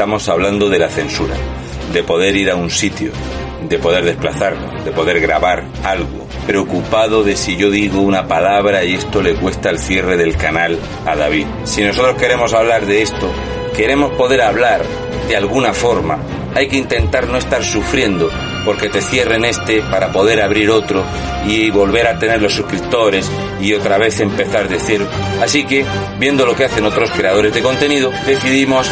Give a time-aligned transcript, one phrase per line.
[0.00, 1.34] estamos hablando de la censura,
[1.92, 3.12] de poder ir a un sitio,
[3.68, 8.94] de poder desplazarnos, de poder grabar algo, preocupado de si yo digo una palabra y
[8.94, 11.44] esto le cuesta el cierre del canal a David.
[11.64, 13.30] Si nosotros queremos hablar de esto,
[13.76, 14.80] queremos poder hablar
[15.28, 16.18] de alguna forma,
[16.54, 18.30] hay que intentar no estar sufriendo
[18.64, 21.04] porque te cierren este para poder abrir otro
[21.46, 23.30] y volver a tener los suscriptores
[23.60, 25.06] y otra vez empezar de cero.
[25.42, 25.84] Así que,
[26.18, 28.90] viendo lo que hacen otros creadores de contenido, decidimos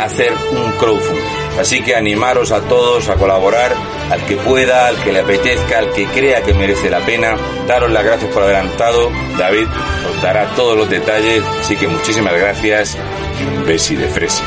[0.00, 1.24] hacer un crowdfunding.
[1.60, 3.74] Así que animaros a todos a colaborar,
[4.10, 7.36] al que pueda, al que le apetezca, al que crea que merece la pena.
[7.66, 9.10] Daros las gracias por adelantado.
[9.38, 9.66] David
[10.10, 11.42] os dará todos los detalles.
[11.60, 12.96] Así que muchísimas gracias
[13.40, 14.44] y un besi de fresa.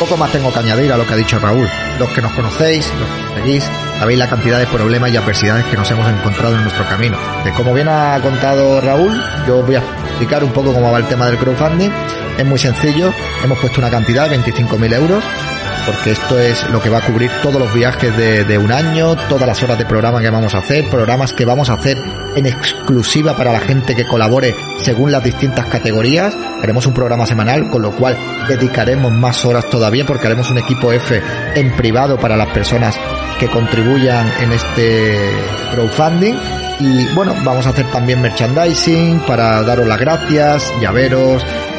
[0.00, 1.68] Poco más tengo que añadir a lo que ha dicho Raúl.
[1.98, 2.90] Los que nos conocéis,
[3.40, 3.64] seguís,
[3.98, 7.16] sabéis la cantidad de problemas y adversidades que nos hemos encontrado en nuestro camino.
[7.44, 9.12] De como bien ha contado Raúl,
[9.46, 11.90] yo voy a explicar un poco cómo va el tema del crowdfunding.
[12.40, 13.12] Es muy sencillo,
[13.44, 15.22] hemos puesto una cantidad de 25.000 euros
[15.84, 19.14] porque esto es lo que va a cubrir todos los viajes de, de, un año,
[19.28, 21.98] todas las horas de programa que vamos a hacer, programas que vamos a hacer
[22.34, 26.34] en exclusiva para la gente que colabore según las distintas categorías.
[26.62, 28.16] Haremos un programa semanal, con lo cual
[28.48, 31.20] dedicaremos más horas todavía porque haremos un equipo F
[31.54, 32.98] en privado para las personas
[33.38, 35.30] que contribuyan en este
[35.72, 36.34] crowdfunding.
[36.80, 41.44] Y bueno, vamos a hacer también merchandising para daros las gracias, llaveros,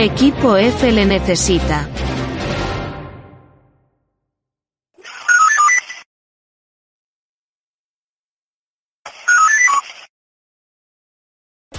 [0.00, 1.88] Equipo F le necesita.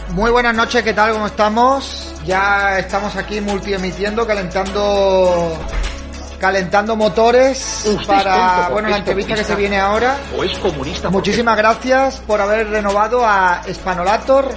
[0.09, 1.13] Muy buenas noches, ¿qué tal?
[1.13, 2.13] ¿Cómo estamos?
[2.25, 5.57] Ya estamos aquí multiemitiendo, calentando
[6.41, 10.17] calentando motores para bueno la entrevista que se viene ahora.
[10.37, 11.09] ¿O es comunista?
[11.09, 14.53] Muchísimas gracias por haber renovado a Spanolator,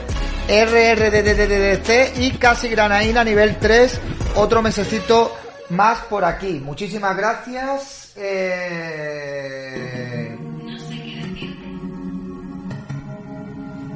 [0.48, 4.00] RRDDDC y Casi Granaína nivel 3,
[4.36, 5.34] otro mesecito
[5.70, 6.60] más por aquí.
[6.62, 8.12] Muchísimas gracias.
[8.16, 9.92] Eh...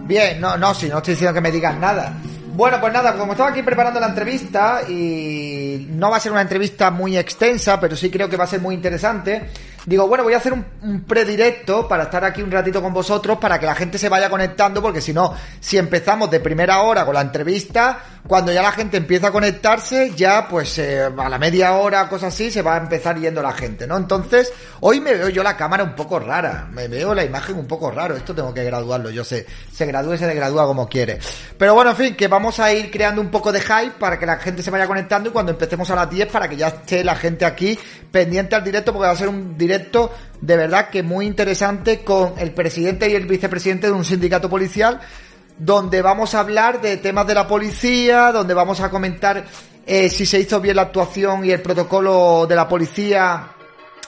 [0.06, 2.14] Bien, no, no, si no estoy diciendo que me digan nada.
[2.54, 6.40] Bueno, pues nada, como estaba aquí preparando la entrevista y no va a ser una
[6.40, 9.50] entrevista muy extensa, pero sí creo que va a ser muy interesante.
[9.86, 13.60] Digo, bueno, voy a hacer un, predirecto para estar aquí un ratito con vosotros, para
[13.60, 17.14] que la gente se vaya conectando, porque si no, si empezamos de primera hora con
[17.14, 21.75] la entrevista, cuando ya la gente empieza a conectarse, ya pues eh, a la media
[21.75, 23.96] hora, cosas así, se va a empezar yendo la gente, ¿no?
[23.96, 27.69] Entonces, hoy me veo yo la cámara un poco rara, me veo la imagen un
[27.69, 31.20] poco raro, esto tengo que graduarlo, yo sé, se gradúe, se gradúa como quiere.
[31.56, 34.26] Pero bueno, en fin, que vamos a ir creando un poco de hype para que
[34.26, 37.04] la gente se vaya conectando y cuando empecemos a las 10 para que ya esté
[37.04, 37.78] la gente aquí
[38.10, 39.75] pendiente al directo, porque va a ser un directo
[40.41, 45.00] de verdad que muy interesante con el presidente y el vicepresidente de un sindicato policial
[45.59, 49.44] donde vamos a hablar de temas de la policía, donde vamos a comentar
[49.87, 53.53] eh, si se hizo bien la actuación y el protocolo de la policía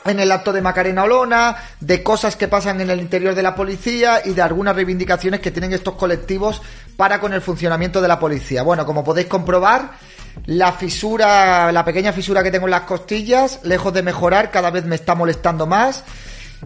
[0.05, 3.55] en el acto de Macarena Olona, de cosas que pasan en el interior de la
[3.55, 6.63] policía y de algunas reivindicaciones que tienen estos colectivos
[6.97, 8.63] para con el funcionamiento de la policía.
[8.63, 9.93] Bueno, como podéis comprobar,
[10.47, 14.85] la fisura, la pequeña fisura que tengo en las costillas, lejos de mejorar, cada vez
[14.85, 16.05] me está molestando más.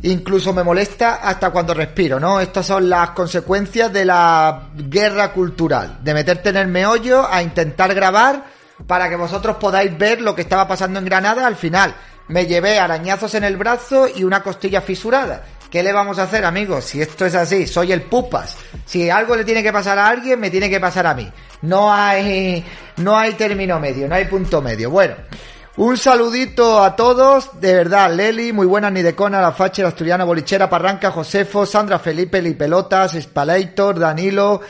[0.02, 2.40] Incluso me molesta hasta cuando respiro, ¿no?
[2.40, 7.94] Estas son las consecuencias de la guerra cultural, de meterte en el meollo a intentar
[7.94, 8.44] grabar
[8.86, 11.94] para que vosotros podáis ver lo que estaba pasando en Granada al final.
[12.28, 15.44] Me llevé arañazos en el brazo y una costilla fisurada.
[15.70, 16.84] ¿Qué le vamos a hacer, amigos?
[16.84, 18.56] Si esto es así, soy el pupas.
[18.84, 21.30] Si algo le tiene que pasar a alguien, me tiene que pasar a mí.
[21.62, 22.64] No hay,
[22.98, 24.90] no hay término medio, no hay punto medio.
[24.90, 25.14] Bueno,
[25.76, 30.68] un saludito a todos, de verdad, Leli, muy buenas, Nidecona, La Fache, La Asturiana, Bolichera,
[30.68, 34.60] Parranca, Josefo, Sandra Felipe, Lipelotas, Spalator, Danilo,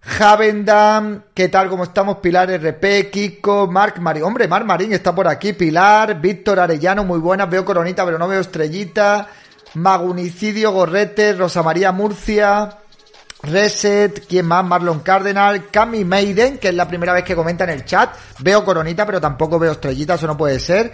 [0.00, 1.68] Javendam, ¿qué tal?
[1.68, 2.18] ¿Cómo estamos?
[2.18, 4.24] Pilar RP, Kiko, Marc Marín.
[4.24, 5.52] Hombre, Marc Marín está por aquí.
[5.52, 7.50] Pilar, Víctor Arellano, muy buenas.
[7.50, 9.28] Veo coronita, pero no veo estrellita.
[9.74, 12.78] Magunicidio Gorrete, Rosa María Murcia.
[13.42, 14.64] Reset, ¿quién más?
[14.64, 18.14] Marlon Cardenal, Cami Maiden, que es la primera vez que comenta en el chat.
[18.40, 20.92] Veo coronita, pero tampoco veo estrellita, eso no puede ser.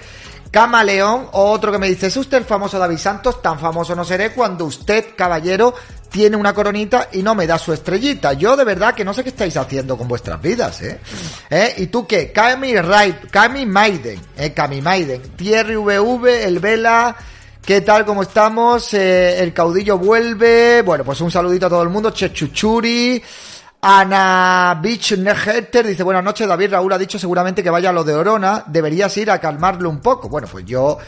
[0.50, 3.42] Camaleón, otro que me dice, ¿es usted el famoso David Santos?
[3.42, 5.74] Tan famoso no seré cuando usted, caballero,
[6.10, 8.34] tiene una coronita y no me da su estrellita.
[8.34, 11.00] Yo de verdad que no sé qué estáis haciendo con vuestras vidas, ¿eh?
[11.50, 11.74] ¿Eh?
[11.78, 12.30] ¿Y tú qué?
[12.30, 12.72] Cami
[13.66, 14.52] Maiden, ¿eh?
[14.52, 17.16] Cami Maiden, Thierry VV, el Vela,
[17.64, 18.04] ¿Qué tal?
[18.04, 18.92] ¿Cómo estamos?
[18.92, 20.82] Eh, el caudillo vuelve.
[20.82, 22.10] Bueno, pues un saludito a todo el mundo.
[22.10, 23.22] Chechuchuri.
[23.80, 28.04] Ana Beach Negeter dice, buenas noches, David Raúl ha dicho seguramente que vaya a lo
[28.04, 30.28] de Orona, deberías ir a calmarlo un poco.
[30.28, 30.98] Bueno, pues yo,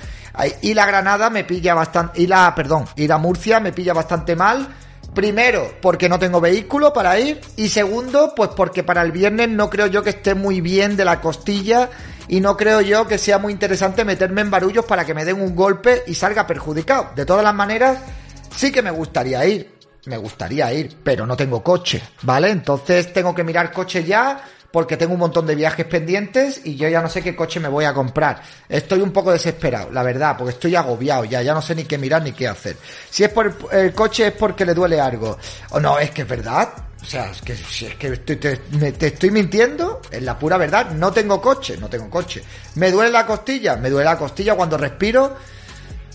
[0.62, 4.36] y la Granada me pilla bastante, y la, perdón, ir a Murcia me pilla bastante
[4.36, 4.68] mal.
[5.16, 9.70] Primero, porque no tengo vehículo para ir, y segundo, pues porque para el viernes no
[9.70, 11.88] creo yo que esté muy bien de la costilla,
[12.28, 15.40] y no creo yo que sea muy interesante meterme en barullos para que me den
[15.40, 17.12] un golpe y salga perjudicado.
[17.16, 17.96] De todas las maneras,
[18.54, 19.75] sí que me gustaría ir
[20.06, 22.50] me gustaría ir, pero no tengo coche, ¿vale?
[22.50, 26.88] Entonces tengo que mirar coche ya porque tengo un montón de viajes pendientes y yo
[26.88, 28.42] ya no sé qué coche me voy a comprar.
[28.68, 31.98] Estoy un poco desesperado, la verdad, porque estoy agobiado ya, ya no sé ni qué
[31.98, 32.76] mirar ni qué hacer.
[33.08, 35.38] Si es por el, coche es porque le duele algo.
[35.70, 36.68] O no, es que es verdad.
[37.00, 40.90] O sea, es que, es que te, te, estoy mintiendo, es la pura verdad.
[40.90, 42.42] No tengo coche, no tengo coche.
[42.74, 43.76] ¿Me duele la costilla?
[43.76, 45.36] Me duele la costilla cuando respiro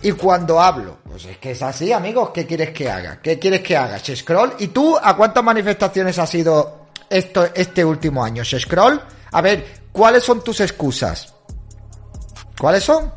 [0.02, 1.00] y cuando hablo.
[1.04, 2.32] Pues es que es así, amigos.
[2.34, 3.20] ¿Qué quieres que haga?
[3.22, 4.00] ¿Qué quieres que haga?
[4.00, 4.54] Scroll.
[4.60, 8.44] ¿Y tú a cuántas manifestaciones has ido esto, este último año?
[8.44, 9.02] Scroll.
[9.32, 11.34] A ver, ¿cuáles son tus excusas?
[12.60, 13.12] ¿Cuáles son?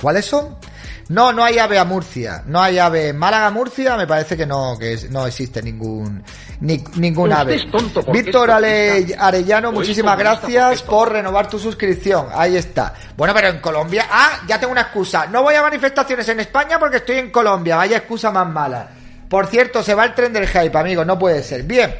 [0.00, 0.56] ¿Cuáles son?
[1.08, 2.42] No, no hay ave a Murcia.
[2.46, 3.12] No hay ave.
[3.12, 6.22] Málaga Murcia me parece que no, que no existe ningún,
[6.60, 7.60] ni, ningún ave.
[8.12, 12.26] Víctor Arellano, muchísimas gracias por renovar tu suscripción.
[12.32, 12.94] Ahí está.
[13.16, 15.26] Bueno, pero en Colombia, ah, ya tengo una excusa.
[15.26, 17.76] No voy a manifestaciones en España porque estoy en Colombia.
[17.76, 18.88] Vaya excusa más mala.
[19.28, 21.04] Por cierto, se va el tren del hype, amigo.
[21.04, 21.62] No puede ser.
[21.62, 21.94] Bien.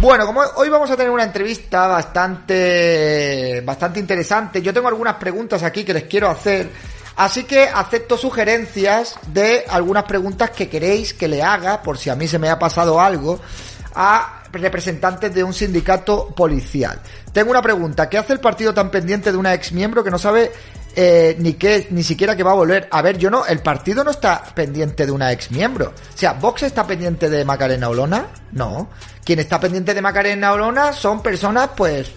[0.00, 4.62] Bueno, como hoy vamos a tener una entrevista bastante, bastante interesante.
[4.62, 6.70] Yo tengo algunas preguntas aquí que les quiero hacer
[7.20, 12.16] Así que acepto sugerencias de algunas preguntas que queréis que le haga, por si a
[12.16, 13.38] mí se me ha pasado algo,
[13.94, 17.00] a representantes de un sindicato policial.
[17.32, 20.18] Tengo una pregunta, ¿qué hace el partido tan pendiente de una ex miembro que no
[20.18, 20.52] sabe
[20.96, 22.88] eh, ni qué, ni siquiera que va a volver?
[22.90, 25.94] A ver, yo no, el partido no está pendiente de una ex miembro.
[26.14, 28.26] O sea, ¿Vox está pendiente de Macarena Olona?
[28.52, 28.88] No.
[29.24, 32.10] Quien está pendiente de Macarena Olona son personas, pues,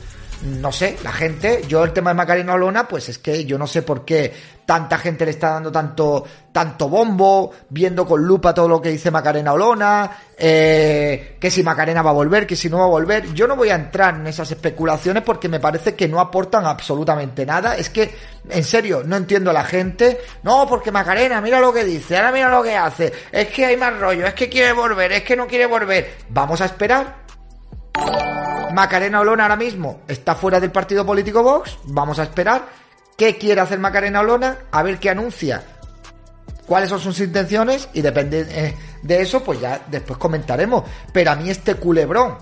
[0.43, 3.67] no sé, la gente, yo el tema de Macarena Olona, pues es que yo no
[3.67, 4.33] sé por qué
[4.65, 9.11] tanta gente le está dando tanto, tanto bombo, viendo con lupa todo lo que dice
[9.11, 13.33] Macarena Olona, eh, que si Macarena va a volver, que si no va a volver.
[13.33, 17.45] Yo no voy a entrar en esas especulaciones porque me parece que no aportan absolutamente
[17.45, 17.75] nada.
[17.75, 18.15] Es que,
[18.49, 20.19] en serio, no entiendo a la gente.
[20.43, 23.11] No, porque Macarena, mira lo que dice, ahora mira lo que hace.
[23.31, 26.17] Es que hay más rollo, es que quiere volver, es que no quiere volver.
[26.29, 27.23] Vamos a esperar.
[28.73, 31.77] Macarena Olona ahora mismo está fuera del partido político Vox.
[31.85, 32.83] Vamos a esperar.
[33.17, 34.57] ¿Qué quiere hacer Macarena Olona?
[34.71, 35.63] A ver qué anuncia.
[36.65, 37.89] ¿Cuáles son sus intenciones?
[37.93, 40.83] Y depende eh, de eso, pues ya después comentaremos.
[41.11, 42.37] Pero a mí este culebrón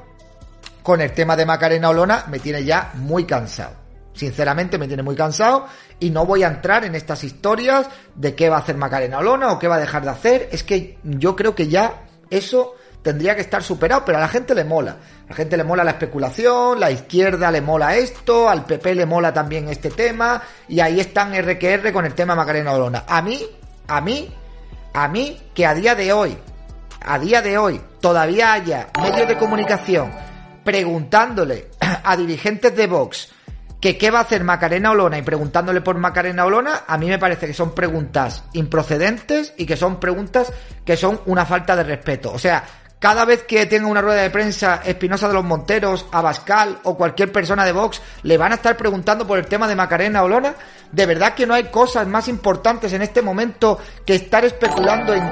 [0.83, 3.81] con el tema de Macarena Olona me tiene ya muy cansado.
[4.13, 5.67] Sinceramente me tiene muy cansado
[5.99, 9.51] y no voy a entrar en estas historias de qué va a hacer Macarena Olona
[9.51, 10.49] o qué va a dejar de hacer.
[10.51, 14.53] Es que yo creo que ya eso tendría que estar superado, pero a la gente
[14.55, 14.91] le mola.
[15.25, 19.05] A la gente le mola la especulación, la izquierda le mola esto, al PP le
[19.05, 23.03] mola también este tema, y ahí están RQR con el tema Macarena Olona.
[23.07, 23.45] A mí,
[23.87, 24.33] a mí,
[24.93, 26.37] a mí, que a día de hoy,
[27.01, 30.11] a día de hoy, todavía haya medios de comunicación
[30.63, 31.69] preguntándole
[32.03, 33.29] a dirigentes de Vox
[33.81, 37.17] que qué va a hacer Macarena Olona y preguntándole por Macarena Olona, a mí me
[37.17, 40.53] parece que son preguntas improcedentes y que son preguntas
[40.85, 42.31] que son una falta de respeto.
[42.31, 42.63] O sea,
[43.01, 47.31] cada vez que tenga una rueda de prensa Espinosa de los Monteros, Abascal o cualquier
[47.31, 50.53] persona de Vox, le van a estar preguntando por el tema de Macarena Olona.
[50.91, 55.23] De verdad que no hay cosas más importantes en este momento que estar especulando en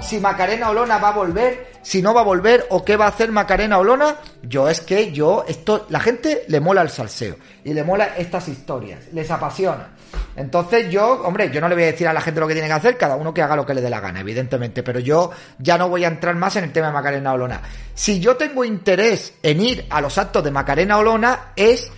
[0.00, 3.08] si Macarena Olona va a volver, si no va a volver o qué va a
[3.08, 4.14] hacer Macarena Olona.
[4.44, 7.34] Yo es que yo, esto, la gente le mola el salseo
[7.64, 9.88] y le mola estas historias, les apasiona.
[10.36, 12.68] Entonces yo, hombre, yo no le voy a decir a la gente lo que tiene
[12.68, 15.30] que hacer, cada uno que haga lo que le dé la gana, evidentemente, pero yo
[15.58, 17.60] ya no voy a entrar más en el tema de Macarena Olona.
[17.94, 21.90] Si yo tengo interés en ir a los actos de Macarena Olona es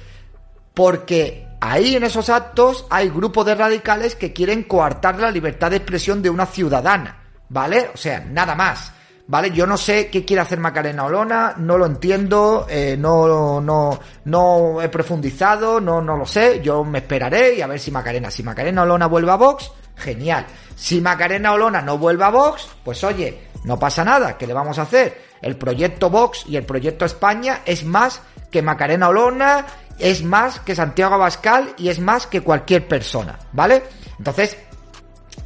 [0.75, 5.77] porque ahí en esos actos hay grupos de radicales que quieren coartar la libertad de
[5.77, 7.91] expresión de una ciudadana, ¿vale?
[7.93, 8.93] O sea, nada más.
[9.31, 9.53] ¿Vale?
[9.53, 14.83] Yo no sé qué quiere hacer Macarena Olona, no lo entiendo, eh, no, no, no
[14.83, 18.43] he profundizado, no, no lo sé, yo me esperaré y a ver si Macarena, si
[18.43, 20.47] Macarena Olona vuelve a Vox, genial.
[20.75, 24.81] Si Macarena Olona no vuelve a Vox, pues oye, no pasa nada, ¿qué le vamos
[24.81, 25.23] a hacer?
[25.41, 28.21] El proyecto Vox y el proyecto España es más
[28.51, 29.65] que Macarena Olona,
[30.01, 33.85] es más que Santiago Abascal y es más que cualquier persona, ¿vale?
[34.19, 34.59] Entonces,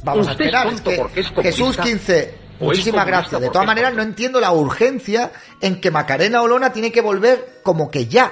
[0.03, 0.69] vamos a esperar.
[1.43, 3.41] Jesús 15, muchísimas gracias.
[3.41, 5.31] De todas maneras, no entiendo la urgencia
[5.61, 8.31] en que Macarena Olona tiene que volver como que ya.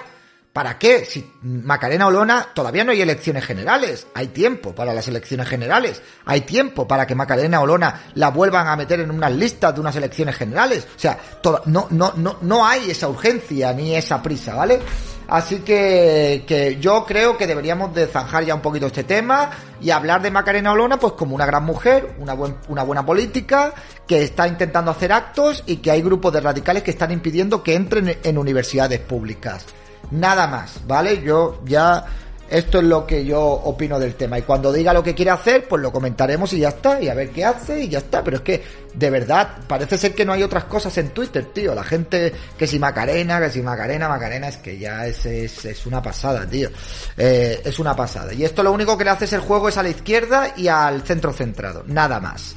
[0.53, 1.03] ¿Para qué?
[1.03, 6.42] Si Macarena Olona todavía no hay elecciones generales, hay tiempo para las elecciones generales, hay
[6.42, 10.36] tiempo para que Macarena Olona la vuelvan a meter en unas listas de unas elecciones
[10.36, 10.88] generales.
[10.96, 11.18] O sea,
[11.65, 14.80] no, no, no, no hay esa urgencia ni esa prisa, ¿vale?
[15.27, 19.50] Así que, que yo creo que deberíamos de zanjar ya un poquito este tema
[19.82, 22.36] y hablar de Macarena Olona pues como una gran mujer, una,
[22.68, 23.74] una buena política,
[24.08, 27.75] que está intentando hacer actos y que hay grupos de radicales que están impidiendo que
[27.75, 29.65] entren en universidades públicas.
[30.12, 31.22] Nada más, ¿vale?
[31.24, 32.06] Yo ya
[32.53, 34.38] esto es lo que yo opino del tema.
[34.38, 37.01] Y cuando diga lo que quiere hacer, pues lo comentaremos y ya está.
[37.01, 38.24] Y a ver qué hace y ya está.
[38.24, 41.74] Pero es que, de verdad, parece ser que no hay otras cosas en Twitter, tío.
[41.74, 46.00] La gente, que si Macarena, que si Macarena, Macarena, es que ya es, es, una
[46.00, 46.69] pasada, tío.
[47.17, 48.31] Eh, es una pasada.
[48.36, 50.67] Y esto lo único que le hace es el juego es a la izquierda y
[50.67, 51.83] al centro centrado.
[51.88, 52.55] Nada más.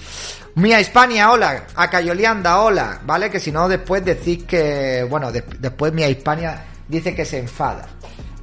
[0.57, 1.69] Mía Hispania, hola.
[1.75, 3.01] A Cayolianda, hola.
[3.03, 3.31] ¿Vale?
[3.31, 7.89] Que si no, después decís que, bueno, después Mía Hispania dice que se enfada.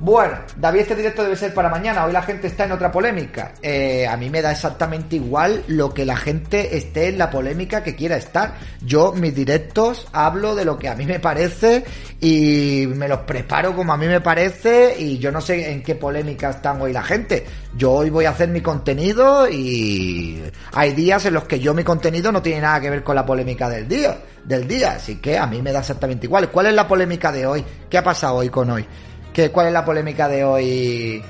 [0.04, 2.04] Bueno, David, este directo debe ser para mañana.
[2.04, 3.54] Hoy la gente está en otra polémica.
[3.62, 7.84] Eh, a mí me da exactamente igual lo que la gente esté en la polémica
[7.84, 8.56] que quiera estar.
[8.82, 11.86] Yo, mis directos, hablo de lo que a mí me parece
[12.20, 15.96] y me los preparo como a mí me parece y yo no sé en qué
[15.96, 17.46] polémica están hoy la gente.
[17.74, 20.44] Yo hoy voy a hacer mi contenido y
[20.74, 23.26] hay días en los que yo mi contenido no tiene nada que ver con la
[23.26, 26.50] polémica del día, del día, así que a mí me da exactamente igual.
[26.50, 27.64] ¿Cuál es la polémica de hoy?
[27.90, 28.86] ¿Qué ha pasado hoy con hoy?
[29.34, 31.24] ¿Qué, ¿Cuál es la polémica de hoy?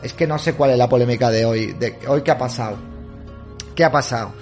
[0.00, 1.72] Es que no sé cuál es la polémica de hoy.
[1.72, 2.76] De hoy qué ha pasado.
[3.74, 4.32] ¿Qué ha pasado?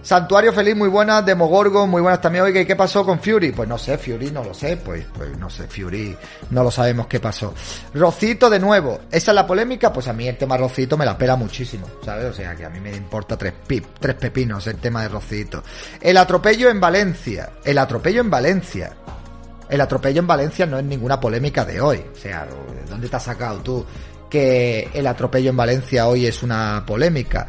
[0.00, 1.26] Santuario Feliz, muy buenas.
[1.26, 2.44] Demogorgo, muy buenas también.
[2.44, 3.50] Oye, ¿qué pasó con Fury?
[3.50, 4.76] Pues no sé, Fury no lo sé.
[4.76, 6.16] Pues, pues no sé, Fury
[6.50, 7.52] no lo sabemos qué pasó.
[7.94, 9.00] Rocito de nuevo.
[9.10, 9.92] ¿Esa es la polémica?
[9.92, 12.26] Pues a mí el tema Rocito me la pela muchísimo, ¿sabes?
[12.26, 15.64] O sea, que a mí me importa tres, pip, tres pepinos el tema de Rocito.
[16.00, 17.54] El atropello en Valencia.
[17.64, 18.92] El atropello en Valencia
[19.72, 22.04] el atropello en Valencia no es ninguna polémica de hoy.
[22.12, 23.86] O sea, ¿de dónde te has sacado tú
[24.28, 27.48] que el atropello en Valencia hoy es una polémica?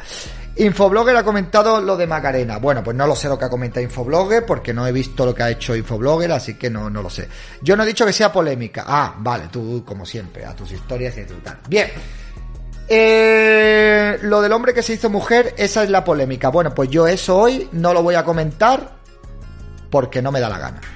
[0.55, 2.59] Infoblogger ha comentado lo de Macarena.
[2.59, 5.35] Bueno, pues no lo sé lo que ha comentado Infoblogger porque no he visto lo
[5.35, 7.27] que ha hecho Infoblogger, así que no, no lo sé.
[7.61, 8.85] Yo no he dicho que sea polémica.
[8.87, 11.59] Ah, vale, tú como siempre, a tus historias y tal.
[11.67, 11.89] Bien.
[12.87, 16.47] Eh, lo del hombre que se hizo mujer, esa es la polémica.
[16.47, 18.95] Bueno, pues yo eso hoy no lo voy a comentar
[19.89, 20.92] porque no me da la gana.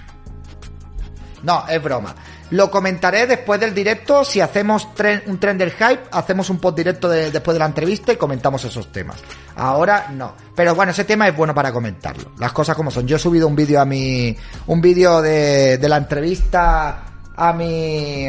[1.47, 2.13] No, es broma.
[2.49, 4.25] Lo comentaré después del directo.
[4.25, 4.85] Si hacemos
[5.27, 8.91] un tren del hype, hacemos un post directo después de la entrevista y comentamos esos
[8.91, 9.15] temas.
[9.55, 10.35] Ahora no.
[10.53, 12.31] Pero bueno, ese tema es bueno para comentarlo.
[12.37, 13.07] Las cosas como son.
[13.07, 14.35] Yo he subido un vídeo a mi.
[14.65, 17.05] Un vídeo de, la entrevista
[17.37, 18.27] a mi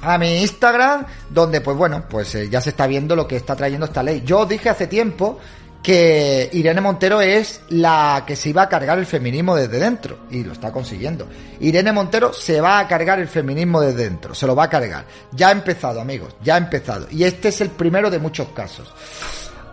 [0.00, 3.56] a mi Instagram, donde pues bueno, pues eh, ya se está viendo lo que está
[3.56, 4.22] trayendo esta ley.
[4.24, 5.40] Yo dije hace tiempo
[5.82, 10.42] que Irene Montero es la que se iba a cargar el feminismo desde dentro y
[10.44, 11.26] lo está consiguiendo.
[11.60, 15.04] Irene Montero se va a cargar el feminismo desde dentro, se lo va a cargar.
[15.32, 17.06] Ya ha empezado, amigos, ya ha empezado.
[17.10, 18.92] Y este es el primero de muchos casos.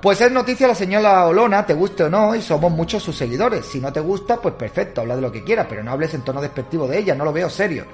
[0.01, 3.65] Pues es noticia la señora Olona, te guste o no, y somos muchos sus seguidores.
[3.65, 6.21] Si no te gusta, pues perfecto, habla de lo que quieras, pero no hables en
[6.21, 7.85] tono despectivo de ella, no lo veo serio.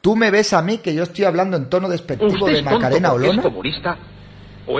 [0.00, 3.42] ¿Tú me ves a mí que yo estoy hablando en tono despectivo de Macarena Olona?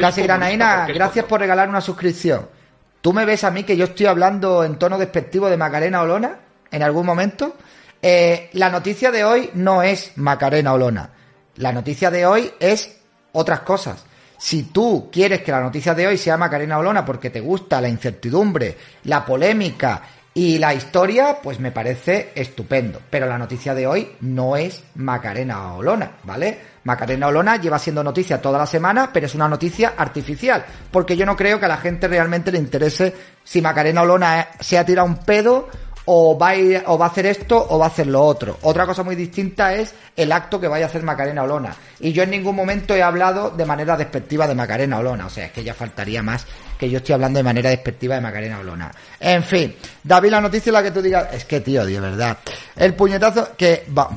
[0.00, 2.59] Casi Granaina, gracias por regalar una suscripción.
[3.00, 6.38] ¿Tú me ves a mí que yo estoy hablando en tono despectivo de Macarena Olona
[6.70, 7.56] en algún momento?
[8.02, 11.10] Eh, la noticia de hoy no es Macarena Olona.
[11.56, 12.98] La noticia de hoy es
[13.32, 14.04] otras cosas.
[14.38, 17.88] Si tú quieres que la noticia de hoy sea Macarena Olona porque te gusta la
[17.88, 20.02] incertidumbre, la polémica
[20.32, 23.00] y la historia, pues me parece estupendo.
[23.10, 26.58] Pero la noticia de hoy no es Macarena Olona, ¿vale?
[26.84, 31.26] Macarena Olona lleva siendo noticia toda la semana, pero es una noticia artificial, porque yo
[31.26, 35.06] no creo que a la gente realmente le interese si Macarena Olona se ha tirado
[35.06, 35.68] un pedo
[36.06, 38.58] o va, a o va a hacer esto o va a hacer lo otro.
[38.62, 41.74] Otra cosa muy distinta es el acto que vaya a hacer Macarena Olona.
[42.00, 45.26] Y yo en ningún momento he hablado de manera despectiva de Macarena Olona.
[45.26, 46.46] O sea, es que ya faltaría más
[46.78, 48.90] que yo estoy hablando de manera despectiva de Macarena Olona.
[49.20, 51.28] En fin, David, la noticia es la que tú digas.
[51.32, 52.38] Es que, tío, de verdad.
[52.74, 54.08] El puñetazo que va.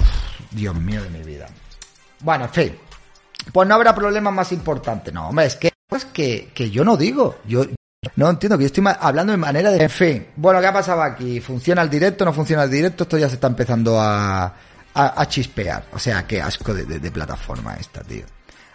[0.50, 1.48] Dios mío de mi vida.
[2.24, 2.80] Bueno, en fin.
[3.52, 5.14] Pues no habrá problemas más importantes.
[5.14, 7.40] No, hombre, es que es que, que yo no digo.
[7.46, 7.66] Yo,
[8.16, 9.84] No entiendo que yo estoy hablando de manera de...
[9.84, 11.40] En fin, bueno, ¿qué ha pasado aquí?
[11.40, 12.26] ¿Funciona el directo?
[12.26, 13.04] ¿No funciona el directo?
[13.04, 14.54] Esto ya se está empezando a,
[14.94, 15.86] a, chispear.
[15.94, 18.26] O sea, qué asco de plataforma esta, tío.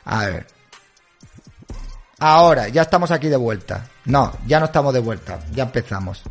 [0.05, 0.47] A ver.
[2.21, 3.87] Ahora, ya estamos aquí de vuelta.
[4.07, 5.39] No, ya no estamos de vuelta.
[5.53, 6.23] Ya empezamos.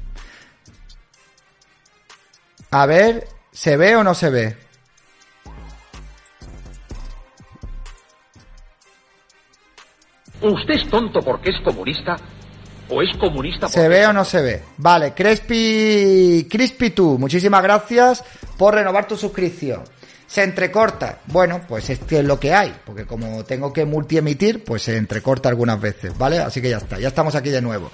[2.71, 4.57] A ver, ¿se ve o no se ve?
[10.41, 12.15] ¿Usted es tonto porque es comunista?
[12.89, 13.81] ¿O es comunista porque...
[13.81, 14.63] ¿Se ve o no se ve?
[14.77, 16.47] Vale, Crespi...
[16.49, 18.23] Crispy tú, muchísimas gracias
[18.57, 19.83] por renovar tu suscripción.
[20.27, 21.19] Se entrecorta.
[21.27, 25.47] Bueno, pues es es lo que hay, porque como tengo que multiemitir, pues se entrecorta
[25.47, 26.39] algunas veces, ¿vale?
[26.39, 27.89] Así que ya está, ya estamos aquí de nuevo.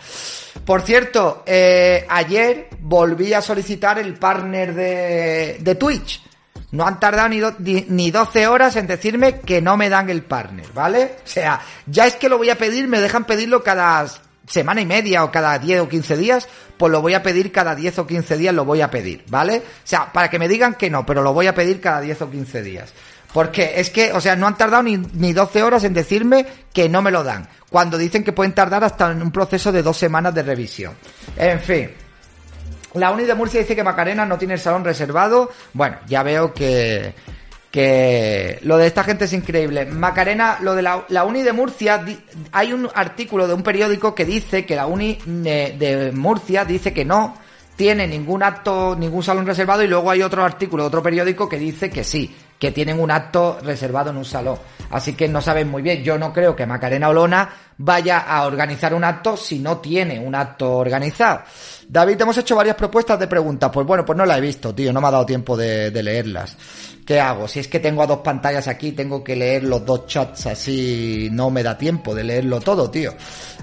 [0.65, 6.23] Por cierto, eh, ayer volví a solicitar el partner de, de Twitch.
[6.73, 10.65] No han tardado ni, ni 12 horas en decirme que no me dan el partner,
[10.73, 11.17] ¿vale?
[11.23, 14.07] O sea, ya es que lo voy a pedir, me dejan pedirlo cada
[14.47, 17.75] semana y media o cada 10 o 15 días, pues lo voy a pedir cada
[17.75, 19.57] 10 o 15 días, lo voy a pedir, ¿vale?
[19.57, 22.23] O sea, para que me digan que no, pero lo voy a pedir cada 10
[22.23, 22.91] o 15 días.
[23.31, 26.89] Porque es que, o sea, no han tardado ni, ni 12 horas en decirme que
[26.89, 27.47] no me lo dan.
[27.69, 30.93] Cuando dicen que pueden tardar hasta en un proceso de dos semanas de revisión.
[31.37, 32.02] En fin.
[32.93, 35.51] La Uni de Murcia dice que Macarena no tiene el salón reservado.
[35.73, 37.13] Bueno, ya veo que,
[37.73, 39.87] que lo de esta gente es increíble.
[39.87, 42.05] Macarena, lo de la, Uni de Murcia,
[42.51, 47.03] hay un artículo de un periódico que dice que la Uni de, Murcia dice que
[47.03, 47.35] no
[47.75, 51.57] tiene ningún acto, ningún salón reservado y luego hay otro artículo de otro periódico que
[51.57, 54.57] dice que sí, que tienen un acto reservado en un salón.
[54.89, 56.01] Así que no saben muy bien.
[56.01, 60.33] Yo no creo que Macarena Olona vaya a organizar un acto si no tiene un
[60.33, 61.41] acto organizado.
[61.89, 63.69] David, hemos hecho varias propuestas de preguntas.
[63.69, 64.93] Pues bueno, pues no la he visto, tío.
[64.93, 66.55] No me ha dado tiempo de leerlas.
[67.05, 67.47] ¿qué hago?
[67.47, 71.29] Si es que tengo a dos pantallas aquí, tengo que leer los dos chats así,
[71.31, 73.13] no me da tiempo de leerlo todo, tío.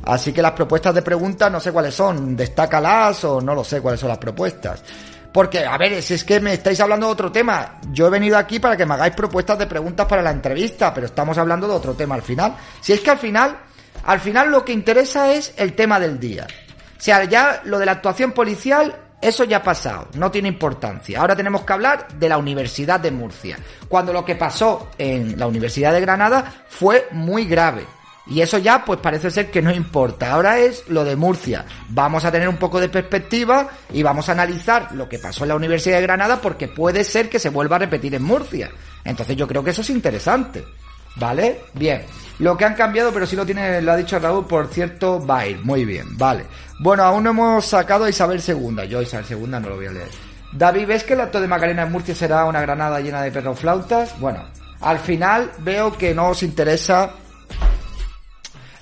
[0.04, 3.80] Así que las propuestas de preguntas no sé cuáles son, destácalas o no lo sé
[3.80, 4.82] cuáles son las propuestas.
[5.32, 8.36] Porque, a ver, si es que me estáis hablando de otro tema, yo he venido
[8.36, 11.74] aquí para que me hagáis propuestas de preguntas para la entrevista, pero estamos hablando de
[11.74, 12.56] otro tema al final.
[12.80, 13.58] Si es que al final,
[14.04, 16.46] al final lo que interesa es el tema del día.
[16.98, 21.20] O sea, ya lo de la actuación policial eso ya ha pasado, no tiene importancia.
[21.20, 25.46] Ahora tenemos que hablar de la Universidad de Murcia, cuando lo que pasó en la
[25.46, 27.84] Universidad de Granada fue muy grave.
[28.26, 30.32] Y eso ya pues parece ser que no importa.
[30.32, 31.64] Ahora es lo de Murcia.
[31.88, 35.48] Vamos a tener un poco de perspectiva y vamos a analizar lo que pasó en
[35.48, 38.70] la Universidad de Granada porque puede ser que se vuelva a repetir en Murcia.
[39.04, 40.64] Entonces yo creo que eso es interesante.
[41.16, 41.62] ¿Vale?
[41.74, 42.02] Bien.
[42.38, 45.58] Lo que han cambiado, pero sí lo tiene, lo ha dicho Raúl, por cierto, ir.
[45.64, 46.46] Muy bien, vale.
[46.78, 48.88] Bueno, aún no hemos sacado a Isabel II.
[48.88, 50.08] Yo Isabel II no lo voy a leer.
[50.52, 53.58] David, ¿ves que el acto de Macarena en Murcia será una granada llena de perros
[53.58, 54.18] flautas?
[54.18, 54.44] Bueno,
[54.80, 57.10] al final veo que no os interesa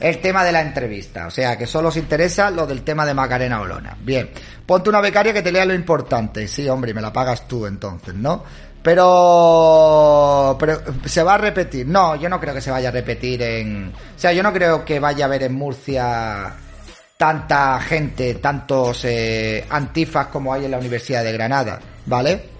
[0.01, 1.27] el tema de la entrevista.
[1.27, 3.97] O sea, que solo os interesa lo del tema de Macarena Olona.
[4.01, 4.31] Bien,
[4.67, 6.47] ponte una becaria que te lea lo importante.
[6.49, 8.45] Sí, hombre, me la pagas tú entonces, ¿no?
[8.83, 11.87] Pero, pero se va a repetir.
[11.87, 13.93] No, yo no creo que se vaya a repetir en.
[14.17, 16.55] O sea, yo no creo que vaya a haber en Murcia
[17.17, 22.58] tanta gente, tantos eh, antifas como hay en la Universidad de Granada, ¿vale?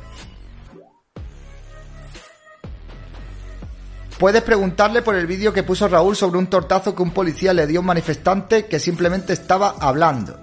[4.19, 7.67] Puedes preguntarle por el vídeo que puso Raúl sobre un tortazo que un policía le
[7.67, 10.39] dio a un manifestante que simplemente estaba hablando.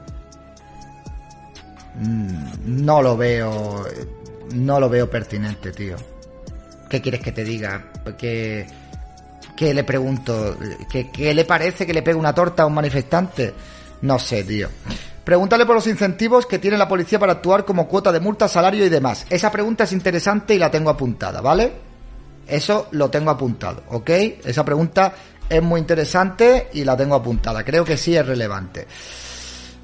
[1.95, 3.85] Mm, no lo veo
[4.53, 5.97] no lo veo pertinente, tío.
[6.89, 7.91] ¿Qué quieres que te diga?
[8.17, 8.67] ¿Qué,
[9.55, 10.57] qué le pregunto?
[10.89, 13.53] ¿Qué, le parece que le pegue una torta a un manifestante?
[14.01, 14.69] No sé, tío.
[15.23, 18.85] Pregúntale por los incentivos que tiene la policía para actuar como cuota de multa, salario
[18.85, 19.25] y demás.
[19.29, 21.84] Esa pregunta es interesante y la tengo apuntada, ¿vale?
[22.47, 24.09] Eso lo tengo apuntado, ¿ok?
[24.43, 25.13] Esa pregunta
[25.49, 27.63] es muy interesante y la tengo apuntada.
[27.63, 28.87] Creo que sí es relevante.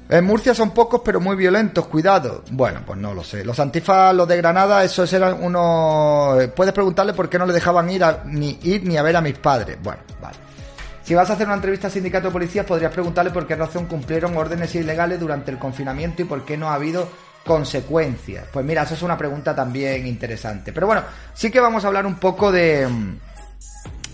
[0.08, 2.42] En Murcia son pocos pero muy violentos, cuidado.
[2.50, 3.44] Bueno, pues no lo sé.
[3.44, 6.48] Los antifas, los de Granada, esos eran unos...
[6.48, 9.22] Puedes preguntarle por qué no le dejaban ir, a, ni ir ni a ver a
[9.22, 9.78] mis padres.
[9.82, 10.36] Bueno, vale.
[11.02, 13.86] Si vas a hacer una entrevista al sindicato de policías, podrías preguntarle por qué razón
[13.86, 17.08] cumplieron órdenes ilegales durante el confinamiento y por qué no ha habido
[17.44, 18.46] consecuencias.
[18.52, 20.72] Pues mira, eso es una pregunta también interesante.
[20.72, 21.02] Pero bueno,
[21.34, 22.88] sí que vamos a hablar un poco de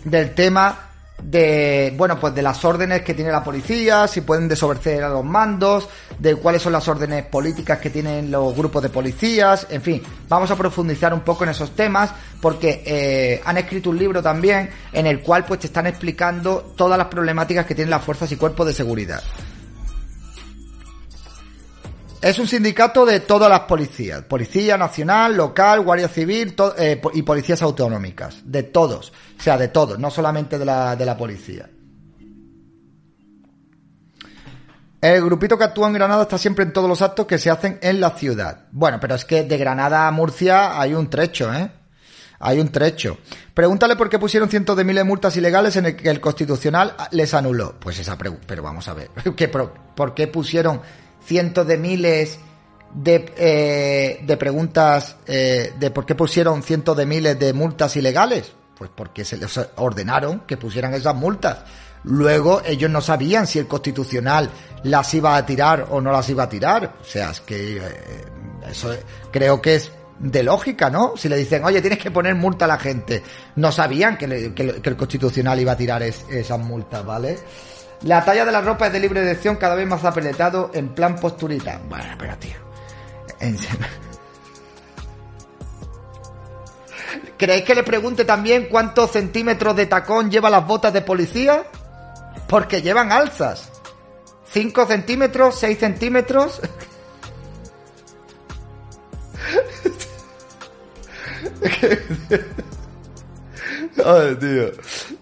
[0.05, 0.89] del tema
[1.23, 5.25] de, bueno, pues de las órdenes que tiene la policía, si pueden desobedecer a los
[5.25, 5.89] mandos,
[6.19, 10.51] de cuáles son las órdenes políticas que tienen los grupos de policías, en fin, vamos
[10.51, 15.07] a profundizar un poco en esos temas porque eh, han escrito un libro también en
[15.07, 18.67] el cual pues te están explicando todas las problemáticas que tienen las fuerzas y cuerpos
[18.67, 19.23] de seguridad.
[22.21, 27.63] Es un sindicato de todas las policías, policía nacional, local, guardia civil eh, y policías
[27.63, 31.71] autonómicas, de todos, o sea, de todos, no solamente de la, de la policía.
[35.01, 37.79] El grupito que actúa en Granada está siempre en todos los actos que se hacen
[37.83, 38.67] en la ciudad.
[38.73, 41.71] Bueno, pero es que de Granada a Murcia hay un trecho, ¿eh?
[42.41, 43.19] Hay un trecho.
[43.55, 46.95] Pregúntale por qué pusieron cientos de miles de multas ilegales en el que el Constitucional
[47.13, 47.77] les anuló.
[47.79, 48.45] Pues esa pregunta.
[48.47, 49.11] Pero vamos a ver.
[49.37, 50.81] ¿Qué ¿Por qué pusieron
[51.29, 52.39] cientos de miles
[52.95, 58.53] de, eh, de preguntas eh, de por qué pusieron cientos de miles de multas ilegales?
[58.77, 61.59] Pues porque se les ordenaron que pusieran esas multas.
[62.05, 64.49] Luego ellos no sabían si el constitucional
[64.85, 66.97] las iba a tirar o no las iba a tirar.
[67.01, 67.83] O sea, es que eh,
[68.71, 68.95] eso
[69.31, 71.15] creo que es de lógica, ¿no?
[71.17, 73.23] Si le dicen, oye, tienes que poner multa a la gente.
[73.57, 77.39] No sabían que, el constitucional iba a tirar esas multas, ¿vale?
[78.03, 81.17] La talla de la ropa es de libre elección, cada vez más apretado en plan
[81.17, 81.81] posturita.
[81.89, 82.57] Bueno, pero tío.
[87.37, 91.65] ¿Creéis que le pregunte también cuántos centímetros de tacón lleva las botas de policía?
[92.49, 93.71] Porque llevan alzas.
[94.53, 95.63] ¿5 centímetros?
[95.63, 96.61] ¿6 centímetros?
[104.05, 104.71] Ay, tío.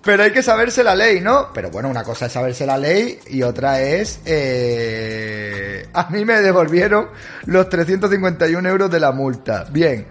[0.03, 1.49] Pero hay que saberse la ley, ¿no?
[1.53, 4.21] Pero bueno, una cosa es saberse la ley y otra es...
[4.25, 5.87] Eh...
[5.93, 7.09] A mí me devolvieron
[7.47, 9.67] los 351 euros de la multa.
[9.71, 10.07] Bien.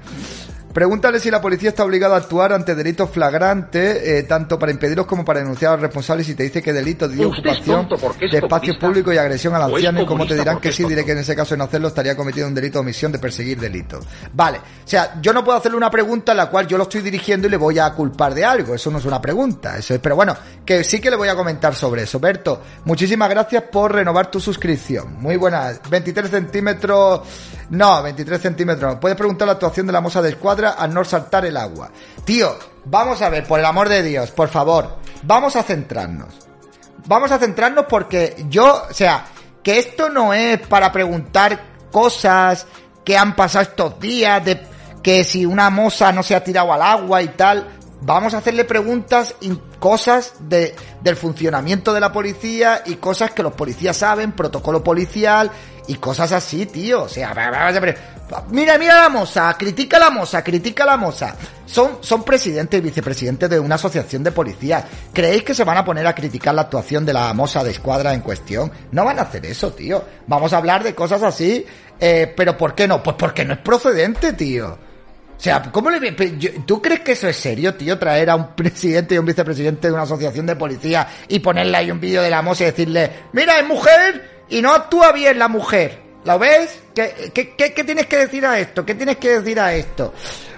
[0.75, 5.05] Pregúntale si la policía está obligada a actuar ante delitos flagrantes, eh, tanto para impedirlos
[5.05, 6.27] como para denunciar a los responsables.
[6.27, 7.88] Si te dice que delito de ocupación
[8.19, 11.13] de espacios públicos y agresión al anciano, y como te dirán que sí, diré que
[11.13, 14.03] en ese caso no hacerlo estaría cometiendo un delito de omisión de perseguir delitos.
[14.33, 16.99] Vale, o sea, yo no puedo hacerle una pregunta en la cual yo lo estoy
[16.99, 18.75] dirigiendo y le voy a culpar de algo.
[18.75, 19.77] Eso no es una pregunta.
[19.77, 20.35] Eso es, pero bueno,
[20.65, 22.19] que sí que le voy a comentar sobre eso.
[22.19, 25.21] Berto, muchísimas gracias por renovar tu suscripción.
[25.21, 25.71] Muy buena.
[25.89, 27.21] 23 centímetros.
[27.69, 28.97] No, 23 centímetros.
[28.99, 31.91] Puedes preguntar la actuación de la moza de escuadra a no saltar el agua.
[32.23, 36.34] Tío, vamos a ver, por el amor de Dios, por favor, vamos a centrarnos.
[37.08, 39.25] Vamos a centrarnos porque yo, o sea,
[39.62, 41.60] que esto no es para preguntar
[41.91, 42.65] cosas
[43.04, 44.62] que han pasado estos días, de
[45.01, 47.67] que si una moza no se ha tirado al agua y tal.
[48.01, 53.41] Vamos a hacerle preguntas y cosas de, del funcionamiento de la policía y cosas que
[53.41, 55.49] los policías saben, protocolo policial
[55.88, 57.04] y cosas así, tío.
[57.04, 57.34] O sea,
[58.49, 61.35] Mira, mira la moza, critica la moza, critica la moza.
[61.65, 64.83] Son, son presidente y vicepresidente de una asociación de policías.
[65.13, 68.13] ¿Creéis que se van a poner a criticar la actuación de la moza de escuadra
[68.13, 68.71] en cuestión?
[68.91, 70.03] No van a hacer eso, tío.
[70.27, 71.65] Vamos a hablar de cosas así,
[71.99, 73.03] eh, pero ¿por qué no?
[73.03, 74.77] Pues porque no es procedente, tío.
[75.38, 76.11] O sea, ¿cómo le...
[76.65, 77.99] ¿Tú crees que eso es serio, tío?
[77.99, 81.91] Traer a un presidente y un vicepresidente de una asociación de policía y ponerle ahí
[81.91, 85.47] un vídeo de la moza y decirle, mira, es mujer y no actúa bien la
[85.47, 86.04] mujer.
[86.25, 86.79] ¿Lo ves?
[86.95, 88.83] ¿Qué, qué, tienes que decir a esto?
[88.83, 90.13] ¿Qué tienes que decir a esto?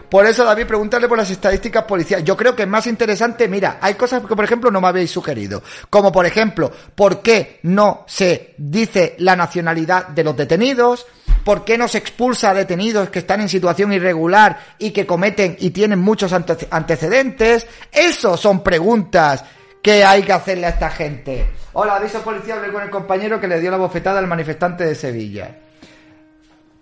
[0.10, 2.26] Por eso, David, preguntarle por las estadísticas policiales.
[2.26, 5.12] Yo creo que es más interesante, mira, hay cosas que, por ejemplo, no me habéis
[5.12, 5.62] sugerido.
[5.90, 11.06] Como, por ejemplo, ¿por qué no se dice la nacionalidad de los detenidos?
[11.44, 15.58] ¿Por qué no se expulsa a detenidos que están en situación irregular y que cometen
[15.60, 17.68] y tienen muchos antecedentes?
[17.92, 19.44] Eso son preguntas
[19.82, 21.48] que hay que hacerle a esta gente.
[21.74, 25.60] Hola, aviso policial, con el compañero que le dio la bofetada al manifestante de Sevilla.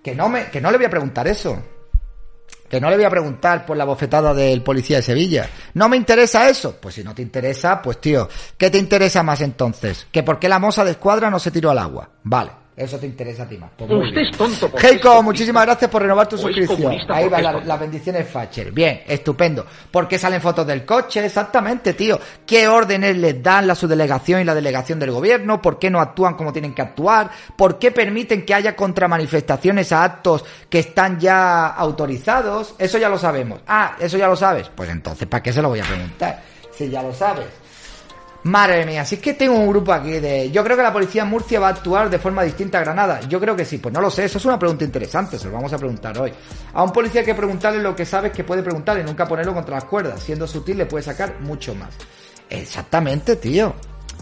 [0.02, 1.62] Que no, me, que no le voy a preguntar eso.
[2.70, 5.50] Que no le voy a preguntar por la bofetada del policía de Sevilla.
[5.74, 6.78] ¿No me interesa eso?
[6.80, 8.28] Pues si no te interesa, pues tío,
[8.58, 10.08] ¿qué te interesa más entonces?
[10.12, 12.10] ¿Que por qué la moza de escuadra no se tiró al agua?
[12.24, 12.65] Vale.
[12.78, 13.72] Eso te interesa a ti más.
[13.78, 14.70] Pues Usted es tonto.
[14.78, 16.94] Heiko, muchísimas gracias por renovar tu suscripción.
[17.08, 18.74] Ahí va las la bendiciones Facher.
[18.74, 19.66] Bien, estupendo.
[19.90, 21.24] ¿Por qué salen fotos del coche?
[21.26, 22.20] Exactamente, tío.
[22.46, 25.62] ¿Qué órdenes les dan la subdelegación y la delegación del gobierno?
[25.62, 27.32] ¿Por qué no actúan como tienen que actuar?
[27.56, 32.76] ¿Por qué permiten que haya contramanifestaciones a actos que están ya autorizados?
[32.78, 33.62] Eso ya lo sabemos.
[33.68, 34.70] Ah, eso ya lo sabes.
[34.76, 36.44] Pues entonces, ¿para qué se lo voy a preguntar?
[36.74, 37.48] Si ya lo sabes.
[38.46, 40.52] Madre mía, si es que tengo un grupo aquí de...
[40.52, 43.22] Yo creo que la policía en Murcia va a actuar de forma distinta a Granada.
[43.22, 45.54] Yo creo que sí, pues no lo sé, eso es una pregunta interesante, se lo
[45.54, 46.32] vamos a preguntar hoy.
[46.72, 49.86] A un policía que preguntarle lo que sabes que puede preguntarle, nunca ponerlo contra las
[49.86, 50.22] cuerdas.
[50.22, 51.90] Siendo sutil le puede sacar mucho más.
[52.48, 53.74] Exactamente, tío.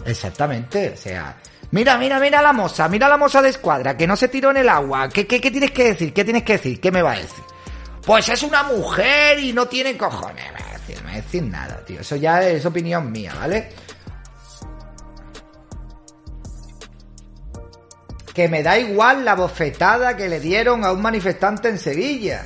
[0.06, 1.36] Exactamente, o sea...
[1.72, 4.56] Mira, mira, mira la moza, mira la moza de escuadra, que no se tiró en
[4.56, 5.10] el agua.
[5.10, 6.14] ¿Qué, qué, qué tienes que decir?
[6.14, 6.80] ¿Qué tienes que decir?
[6.80, 7.44] ¿Qué me va a decir?
[8.06, 10.46] Pues es una mujer y no tiene cojones.
[10.50, 12.00] Me me va a decir nada, tío.
[12.00, 13.83] Eso ya es opinión mía, ¿vale?
[18.34, 22.44] Que me da igual la bofetada que le dieron a un manifestante en Sevilla.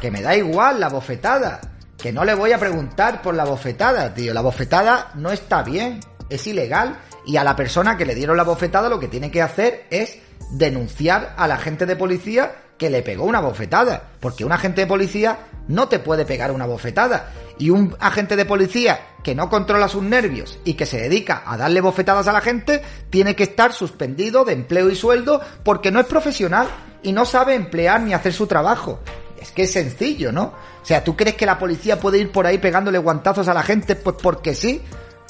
[0.00, 1.60] Que me da igual la bofetada.
[1.96, 4.34] Que no le voy a preguntar por la bofetada, tío.
[4.34, 6.98] La bofetada no está bien, es ilegal.
[7.24, 10.18] Y a la persona que le dieron la bofetada lo que tiene que hacer es
[10.50, 14.86] denunciar a la gente de policía que le pegó una bofetada, porque un agente de
[14.86, 17.32] policía no te puede pegar una bofetada.
[17.58, 21.56] Y un agente de policía que no controla sus nervios y que se dedica a
[21.56, 26.00] darle bofetadas a la gente, tiene que estar suspendido de empleo y sueldo porque no
[26.00, 26.68] es profesional
[27.02, 29.00] y no sabe emplear ni hacer su trabajo.
[29.40, 30.52] Es que es sencillo, ¿no?
[30.82, 33.62] O sea, ¿tú crees que la policía puede ir por ahí pegándole guantazos a la
[33.62, 34.82] gente pues porque sí?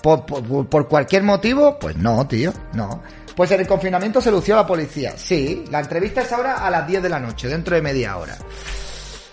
[0.02, 1.78] ¿Por, por, cualquier motivo?
[1.78, 3.02] Pues no, tío, no.
[3.36, 5.14] Pues en el confinamiento se lució la policía.
[5.16, 8.36] Sí, la entrevista es ahora a las 10 de la noche, dentro de media hora.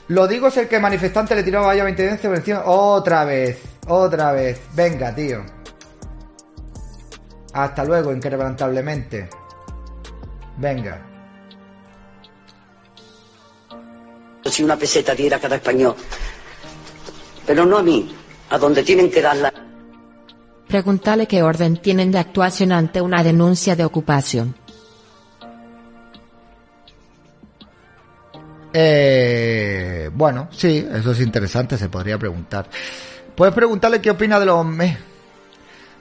[0.07, 4.59] Lo digo es el que manifestante le tiró vaya 20 veces otra vez, otra vez.
[4.73, 5.43] Venga, tío.
[7.53, 9.29] Hasta luego, inquebrantablemente.
[10.57, 11.07] Venga.
[14.45, 15.95] Si una peseta diera cada español.
[17.45, 18.13] Pero no a mí,
[18.49, 19.53] a donde tienen que darla.
[20.71, 24.55] Pregúntale qué orden tienen de actuación ante una denuncia de ocupación.
[28.71, 32.69] Eh, bueno, sí, eso es interesante, se podría preguntar.
[33.35, 34.65] Puedes preguntarle qué opina de los...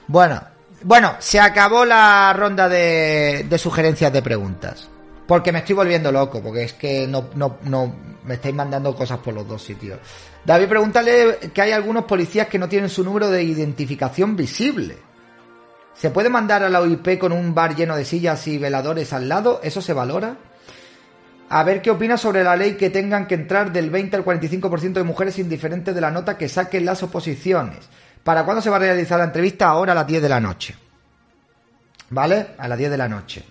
[0.07, 0.41] Bueno,
[0.83, 4.87] bueno, se acabó la ronda de, de sugerencias de preguntas.
[5.31, 9.19] Porque me estoy volviendo loco, porque es que no, no, no, me estáis mandando cosas
[9.19, 9.97] por los dos sitios.
[10.43, 14.97] David, pregúntale que hay algunos policías que no tienen su número de identificación visible.
[15.93, 19.29] ¿Se puede mandar a la OIP con un bar lleno de sillas y veladores al
[19.29, 19.61] lado?
[19.63, 20.35] ¿Eso se valora?
[21.47, 24.91] A ver qué opina sobre la ley que tengan que entrar del 20 al 45%
[24.91, 27.87] de mujeres indiferentes de la nota que saquen las oposiciones.
[28.25, 29.69] ¿Para cuándo se va a realizar la entrevista?
[29.69, 30.75] Ahora a las 10 de la noche.
[32.09, 32.47] ¿Vale?
[32.57, 33.45] A las 10 de la noche.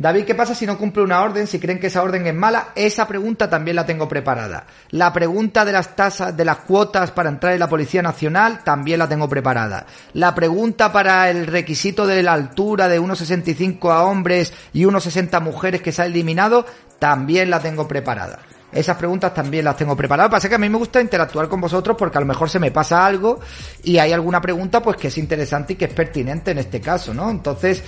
[0.00, 1.46] David, ¿qué pasa si no cumple una orden?
[1.46, 4.64] Si creen que esa orden es mala, esa pregunta también la tengo preparada.
[4.92, 8.98] La pregunta de las tasas, de las cuotas para entrar en la Policía Nacional, también
[8.98, 9.84] la tengo preparada.
[10.14, 15.82] La pregunta para el requisito de la altura de 1,65 a hombres y 1,60 mujeres
[15.82, 16.64] que se ha eliminado,
[16.98, 18.38] también la tengo preparada.
[18.72, 20.30] Esas preguntas también las tengo preparadas.
[20.30, 22.70] Pasa que a mí me gusta interactuar con vosotros porque a lo mejor se me
[22.70, 23.40] pasa algo
[23.82, 27.12] y hay alguna pregunta pues que es interesante y que es pertinente en este caso,
[27.12, 27.28] ¿no?
[27.30, 27.82] Entonces,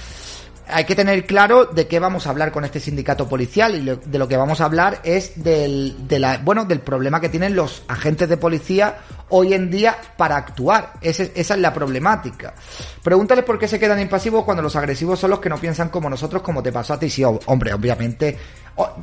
[0.68, 4.18] hay que tener claro de qué vamos a hablar con este sindicato policial y de
[4.18, 5.96] lo que vamos a hablar es del,
[6.44, 8.98] bueno, del problema que tienen los agentes de policía
[9.31, 10.94] hoy en día para actuar.
[11.01, 12.55] esa es la problemática.
[13.03, 16.09] Pregúntales por qué se quedan impasivos cuando los agresivos son los que no piensan como
[16.09, 17.11] nosotros, como te pasó a ti.
[17.11, 18.38] Sí, hombre, obviamente.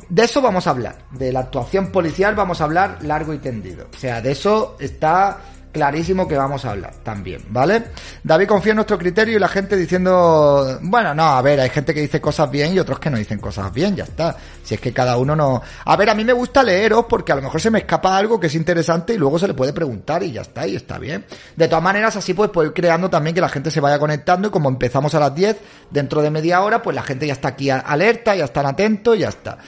[0.08, 0.98] De eso vamos a hablar.
[1.10, 3.86] De la actuación policial vamos a hablar largo y tendido.
[3.94, 5.38] O sea, de eso está
[5.72, 7.84] clarísimo que vamos a hablar también, ¿vale?
[8.22, 11.94] David confía en nuestro criterio y la gente diciendo, bueno, no, a ver, hay gente
[11.94, 14.36] que dice cosas bien y otros que no dicen cosas bien, ya está.
[14.62, 15.62] Si es que cada uno no...
[15.84, 18.38] A ver, a mí me gusta leeros porque a lo mejor se me escapa algo
[18.38, 21.24] que es interesante y luego se le puede preguntar y ya está, y está bien.
[21.56, 24.48] De todas maneras, así pues, pues ir creando también que la gente se vaya conectando
[24.48, 25.56] y como empezamos a las 10,
[25.90, 29.20] dentro de media hora, pues la gente ya está aquí alerta, ya están atentos y
[29.20, 29.58] ya está.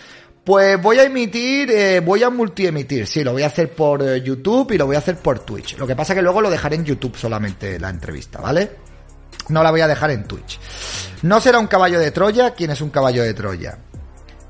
[0.45, 4.21] Pues voy a emitir, eh, voy a multiemitir, sí, lo voy a hacer por eh,
[4.23, 5.79] YouTube y lo voy a hacer por Twitch.
[5.79, 8.73] Lo que pasa que luego lo dejaré en YouTube solamente la entrevista, ¿vale?
[9.51, 10.59] No la voy a dejar en Twitch.
[11.23, 13.79] No será un caballo de Troya, ¿quién es un caballo de Troya?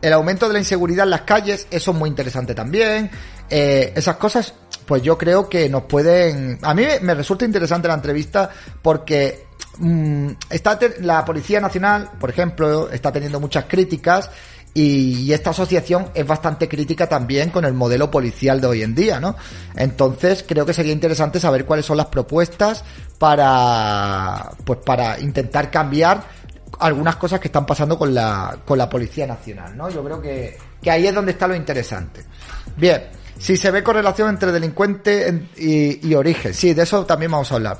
[0.01, 3.11] El aumento de la inseguridad en las calles, eso es muy interesante también.
[3.51, 4.55] Eh, esas cosas,
[4.87, 6.59] pues yo creo que nos pueden...
[6.63, 8.49] A mí me resulta interesante la entrevista
[8.81, 9.45] porque
[9.77, 14.31] mm, está la Policía Nacional, por ejemplo, está teniendo muchas críticas
[14.75, 19.21] y, esta asociación es bastante crítica también con el modelo policial de hoy en día,
[19.21, 19.37] ¿no?
[19.77, 22.85] Entonces creo que sería interesante saber cuáles son las propuestas
[23.19, 26.23] para, pues para intentar cambiar
[26.81, 29.91] algunas cosas que están pasando con la, con la Policía Nacional, ¿no?
[29.91, 32.25] Yo creo que, que ahí es donde está lo interesante.
[32.77, 33.03] Bien,
[33.39, 37.57] si se ve correlación entre delincuente y, y origen, sí, de eso también vamos a
[37.57, 37.79] hablar.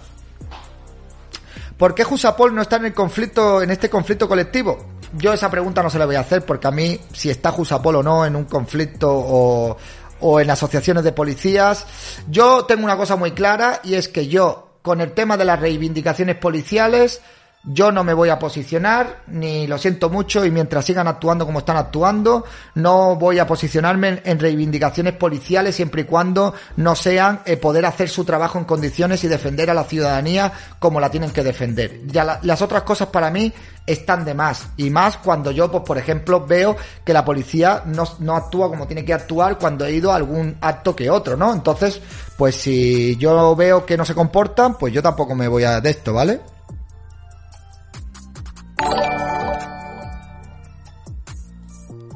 [1.76, 4.92] ¿Por qué Jusapol no está en el conflicto, en este conflicto colectivo?
[5.12, 7.96] Yo esa pregunta no se la voy a hacer porque a mí, si está Jusapol
[7.96, 9.77] o no en un conflicto o,
[10.20, 11.87] o en asociaciones de policías,
[12.29, 15.61] yo tengo una cosa muy clara y es que yo, con el tema de las
[15.61, 17.20] reivindicaciones policiales,
[17.64, 21.61] yo no me voy a posicionar, ni lo siento mucho, y mientras sigan actuando como
[21.61, 22.44] están actuando,
[22.75, 28.09] no voy a posicionarme en, reivindicaciones policiales siempre y cuando no sean eh, poder hacer
[28.09, 32.01] su trabajo en condiciones y defender a la ciudadanía como la tienen que defender.
[32.07, 33.53] Ya las otras cosas para mí
[33.87, 38.05] están de más, y más cuando yo, pues por ejemplo, veo que la policía no,
[38.18, 41.53] no actúa como tiene que actuar cuando he ido a algún acto que otro, ¿no?
[41.53, 42.01] Entonces,
[42.37, 45.90] pues si yo veo que no se comportan, pues yo tampoco me voy a de
[45.90, 46.51] esto, ¿vale?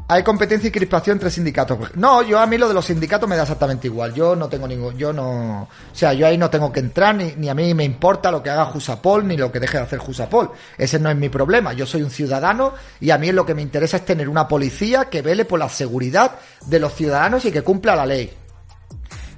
[0.08, 1.96] Hay competencia y crispación entre sindicatos.
[1.96, 4.14] No, yo a mí lo de los sindicatos me da exactamente igual.
[4.14, 7.48] Yo no tengo ningún, yo no, o sea, yo ahí no tengo que entrar ni,
[7.48, 10.52] a mí me importa lo que haga Jusapol ni lo que deje de hacer Jusapol.
[10.78, 11.72] Ese no es mi problema.
[11.72, 15.06] Yo soy un ciudadano y a mí lo que me interesa es tener una policía
[15.06, 18.32] que vele por la seguridad de los ciudadanos y que cumpla la ley.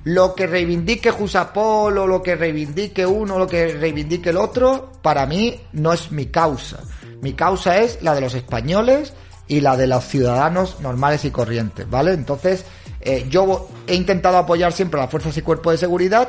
[0.04, 5.24] Lo que reivindique Jusapol o lo que reivindique uno lo que reivindique el otro, para
[5.24, 6.78] mí no es mi causa.
[7.20, 9.12] Mi causa es la de los españoles
[9.46, 12.12] y la de los ciudadanos normales y corrientes, ¿vale?
[12.12, 12.64] Entonces,
[13.00, 16.28] eh, yo he intentado apoyar siempre a las fuerzas y cuerpos de seguridad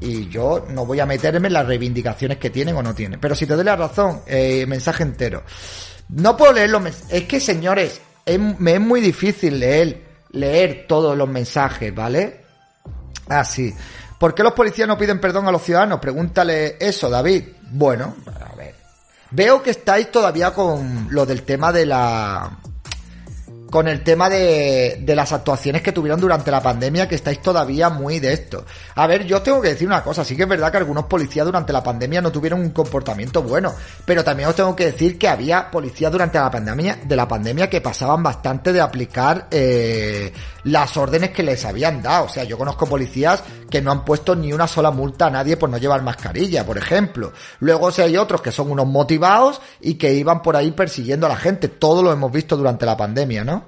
[0.00, 3.20] y yo no voy a meterme en las reivindicaciones que tienen o no tienen.
[3.20, 5.42] Pero si te doy la razón, eh, mensaje entero.
[6.08, 11.94] No puedo leerlo, es que señores, me es muy difícil leer, leer todos los mensajes,
[11.94, 12.40] ¿vale?
[13.28, 13.72] Ah, sí.
[14.18, 16.00] ¿Por qué los policías no piden perdón a los ciudadanos?
[16.00, 17.44] Pregúntale eso, David.
[17.70, 18.16] Bueno.
[19.30, 22.59] Veo que estáis todavía con lo del tema de la
[23.70, 27.88] con el tema de, de, las actuaciones que tuvieron durante la pandemia, que estáis todavía
[27.88, 28.64] muy de esto.
[28.96, 31.46] A ver, yo tengo que decir una cosa, sí que es verdad que algunos policías
[31.46, 33.72] durante la pandemia no tuvieron un comportamiento bueno,
[34.04, 37.70] pero también os tengo que decir que había policías durante la pandemia, de la pandemia
[37.70, 40.32] que pasaban bastante de aplicar eh,
[40.64, 42.26] las órdenes que les habían dado.
[42.26, 45.56] O sea, yo conozco policías que no han puesto ni una sola multa a nadie
[45.56, 47.32] por no llevar mascarilla, por ejemplo.
[47.60, 51.30] Luego si hay otros que son unos motivados y que iban por ahí persiguiendo a
[51.30, 51.68] la gente.
[51.68, 53.59] Todo lo hemos visto durante la pandemia, ¿no?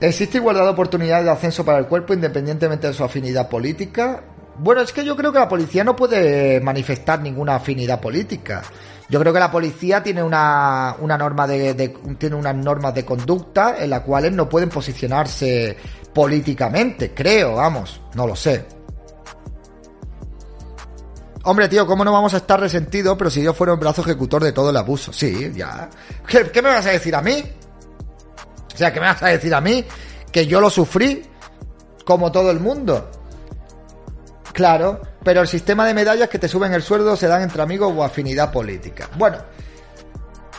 [0.00, 4.22] ¿Existe igualdad de oportunidades de ascenso para el cuerpo independientemente de su afinidad política?
[4.58, 8.62] Bueno, es que yo creo que la policía no puede manifestar ninguna afinidad política.
[9.08, 13.76] Yo creo que la policía tiene una, una norma de, tiene unas normas de conducta
[13.78, 15.76] en las cuales no pueden posicionarse
[16.12, 18.75] políticamente, creo, vamos, no lo sé.
[21.48, 24.42] Hombre, tío, ¿cómo no vamos a estar resentidos, pero si yo fuera un brazo ejecutor
[24.42, 25.12] de todo el abuso?
[25.12, 25.88] Sí, ya.
[26.26, 27.40] ¿Qué me vas a decir a mí?
[28.74, 29.84] O sea, ¿qué me vas a decir a mí?
[30.32, 31.22] Que yo lo sufrí
[32.04, 33.08] como todo el mundo.
[34.52, 37.92] Claro, pero el sistema de medallas que te suben el sueldo se dan entre amigos
[37.96, 39.08] o afinidad política.
[39.16, 39.38] Bueno,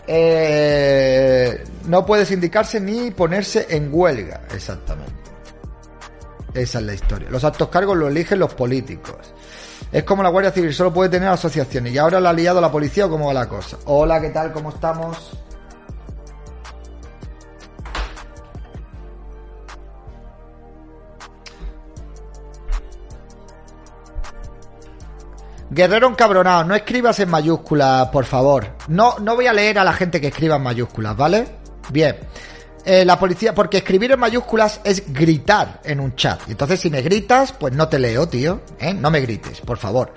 [0.08, 5.32] eh, no puedes indicarse ni ponerse en huelga, exactamente.
[6.54, 7.30] Esa es la historia.
[7.30, 9.34] Los altos cargos los eligen los políticos.
[9.92, 11.94] Es como la Guardia Civil, solo puede tener asociaciones.
[11.94, 13.78] Y ahora la ha liado la policía o cómo va la cosa.
[13.86, 14.52] Hola, ¿qué tal?
[14.52, 15.38] ¿Cómo estamos?
[25.70, 28.68] Guerrero encabronado, no escribas en mayúsculas, por favor.
[28.88, 31.46] No, no voy a leer a la gente que escriba en mayúsculas, ¿vale?
[31.90, 32.18] Bien.
[32.90, 36.40] Eh, la policía, porque escribir en mayúsculas es gritar en un chat.
[36.48, 38.62] Entonces, si me gritas, pues no te leo, tío.
[38.80, 38.94] ¿eh?
[38.94, 40.14] No me grites, por favor.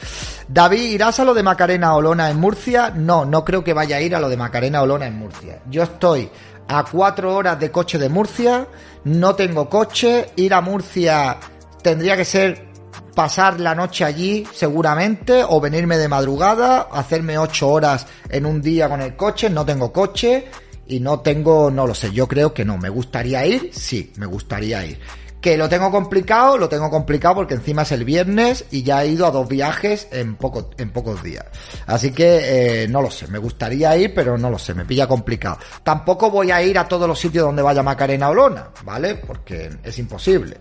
[0.46, 2.92] David, ¿irás a lo de Macarena Olona en Murcia?
[2.94, 5.58] No, no creo que vaya a ir a lo de Macarena Olona en Murcia.
[5.68, 6.30] Yo estoy
[6.68, 8.68] a cuatro horas de coche de Murcia,
[9.02, 11.38] no tengo coche, ir a Murcia
[11.82, 12.68] tendría que ser
[13.16, 18.88] pasar la noche allí seguramente o venirme de madrugada, hacerme ocho horas en un día
[18.88, 20.46] con el coche, no tengo coche
[20.90, 24.26] y no tengo, no lo sé, yo creo que no, me gustaría ir, sí, me
[24.26, 24.98] gustaría ir.
[25.40, 29.08] Que lo tengo complicado, lo tengo complicado porque encima es el viernes y ya he
[29.08, 31.46] ido a dos viajes en, poco, en pocos días.
[31.86, 35.06] Así que eh, no lo sé, me gustaría ir, pero no lo sé, me pilla
[35.06, 35.58] complicado.
[35.82, 39.14] Tampoco voy a ir a todos los sitios donde vaya Macarena Olona, ¿vale?
[39.14, 40.58] Porque es imposible.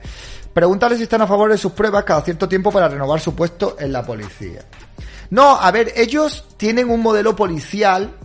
[0.53, 3.75] Pregúntale si están a favor de sus pruebas cada cierto tiempo para renovar su puesto
[3.79, 4.61] en la policía.
[5.31, 8.15] No, a ver, ellos tienen un modelo policial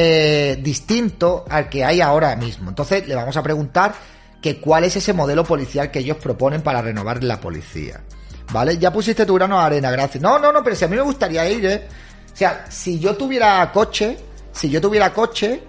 [0.00, 2.68] eh, distinto al que hay ahora mismo.
[2.68, 3.92] Entonces le vamos a preguntar
[4.40, 8.00] que cuál es ese modelo policial que ellos proponen para renovar la policía.
[8.52, 8.78] ¿Vale?
[8.78, 10.22] Ya pusiste tu grano a arena, gracias.
[10.22, 11.88] No, no, no, pero si a mí me gustaría ir, ¿eh?
[12.32, 14.16] O sea, si yo tuviera coche,
[14.52, 15.62] si yo tuviera coche,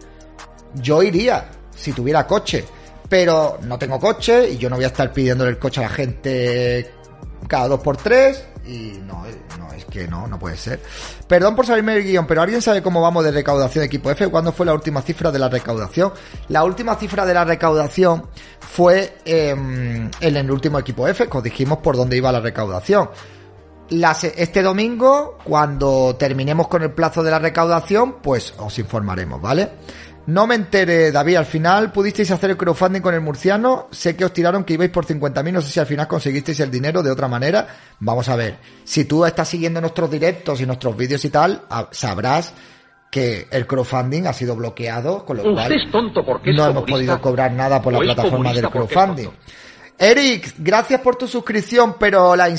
[0.75, 2.65] yo iría, si tuviera coche
[3.09, 5.89] pero no tengo coche y yo no voy a estar pidiéndole el coche a la
[5.89, 6.91] gente
[7.47, 9.23] cada dos por tres y no,
[9.57, 10.81] no, es que no, no puede ser.
[11.27, 14.27] Perdón por salirme del guion, pero ¿alguien sabe cómo vamos de recaudación de equipo F?
[14.27, 16.13] ¿Cuándo fue la última cifra de la recaudación?
[16.49, 18.27] La última cifra de la recaudación
[18.59, 23.09] fue em, en el último equipo F, os dijimos por dónde iba la recaudación.
[23.89, 29.69] este domingo, cuando terminemos con el plazo de la recaudación, pues os informaremos, ¿vale?
[30.29, 34.25] No me enteré, David, al final pudisteis hacer el crowdfunding con el murciano, sé que
[34.25, 37.09] os tiraron que ibais por 50.000, no sé si al final conseguisteis el dinero de
[37.09, 37.67] otra manera.
[37.99, 42.53] Vamos a ver, si tú estás siguiendo nuestros directos y nuestros vídeos y tal, sabrás
[43.09, 47.51] que el crowdfunding ha sido bloqueado, con lo cual tonto porque no hemos podido cobrar
[47.51, 49.29] nada por la plataforma del crowdfunding.
[50.01, 52.49] Eric, gracias por tu suscripción, pero las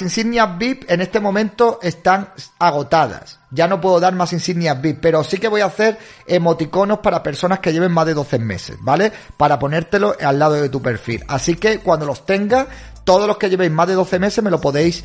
[0.00, 3.40] insignias VIP en este momento están agotadas.
[3.50, 7.22] Ya no puedo dar más insignias VIP, pero sí que voy a hacer emoticonos para
[7.22, 9.12] personas que lleven más de 12 meses, ¿vale?
[9.36, 11.22] Para ponértelo al lado de tu perfil.
[11.28, 12.66] Así que cuando los tenga,
[13.04, 15.04] todos los que llevéis más de 12 meses me lo podéis,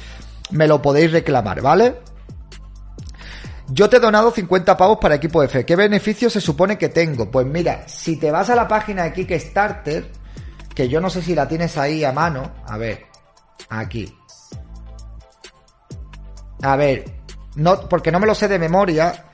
[0.51, 1.95] me lo podéis reclamar, ¿vale?
[3.69, 5.65] Yo te he donado 50 pavos para equipo F.
[5.65, 7.29] ¿Qué beneficio se supone que tengo?
[7.29, 10.09] Pues mira, si te vas a la página de Kickstarter,
[10.77, 12.51] que yo no sé si la tienes ahí a mano.
[12.67, 13.07] A ver,
[13.67, 14.15] aquí.
[16.61, 17.03] A ver,
[17.55, 19.25] no, porque no me lo sé de memoria.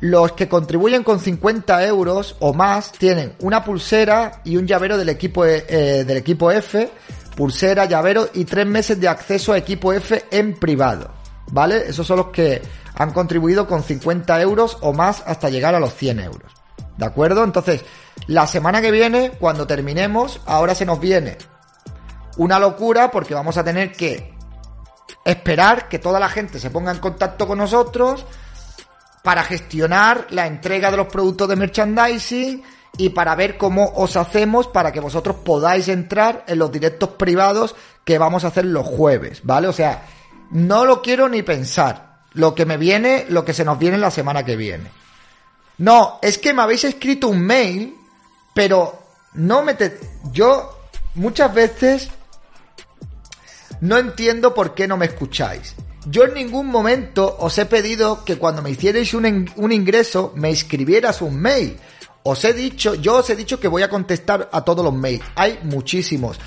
[0.00, 5.10] Los que contribuyen con 50 euros o más tienen una pulsera y un llavero del
[5.10, 6.90] equipo, eh, eh, del equipo F,
[7.36, 11.12] pulsera, llavero y tres meses de acceso a equipo F en privado.
[11.50, 11.86] ¿Vale?
[11.88, 12.62] Esos son los que
[12.94, 16.57] han contribuido con 50 euros o más hasta llegar a los 100 euros.
[16.98, 17.44] ¿De acuerdo?
[17.44, 17.84] Entonces,
[18.26, 21.38] la semana que viene, cuando terminemos, ahora se nos viene
[22.38, 24.34] una locura porque vamos a tener que
[25.24, 28.24] esperar que toda la gente se ponga en contacto con nosotros
[29.22, 32.62] para gestionar la entrega de los productos de merchandising
[32.96, 37.76] y para ver cómo os hacemos para que vosotros podáis entrar en los directos privados
[38.04, 39.68] que vamos a hacer los jueves, ¿vale?
[39.68, 40.06] O sea,
[40.50, 42.22] no lo quiero ni pensar.
[42.32, 44.90] Lo que me viene, lo que se nos viene la semana que viene.
[45.78, 47.96] No, es que me habéis escrito un mail,
[48.54, 48.98] pero
[49.34, 49.98] no me te...
[50.32, 50.76] Yo
[51.14, 52.08] muchas veces
[53.80, 55.74] no entiendo por qué no me escucháis.
[56.06, 60.50] Yo en ningún momento os he pedido que cuando me hicierais un, un ingreso me
[60.50, 61.78] escribieras un mail.
[62.24, 65.24] Os he dicho, yo os he dicho que voy a contestar a todos los mails.
[65.36, 66.38] Hay muchísimos.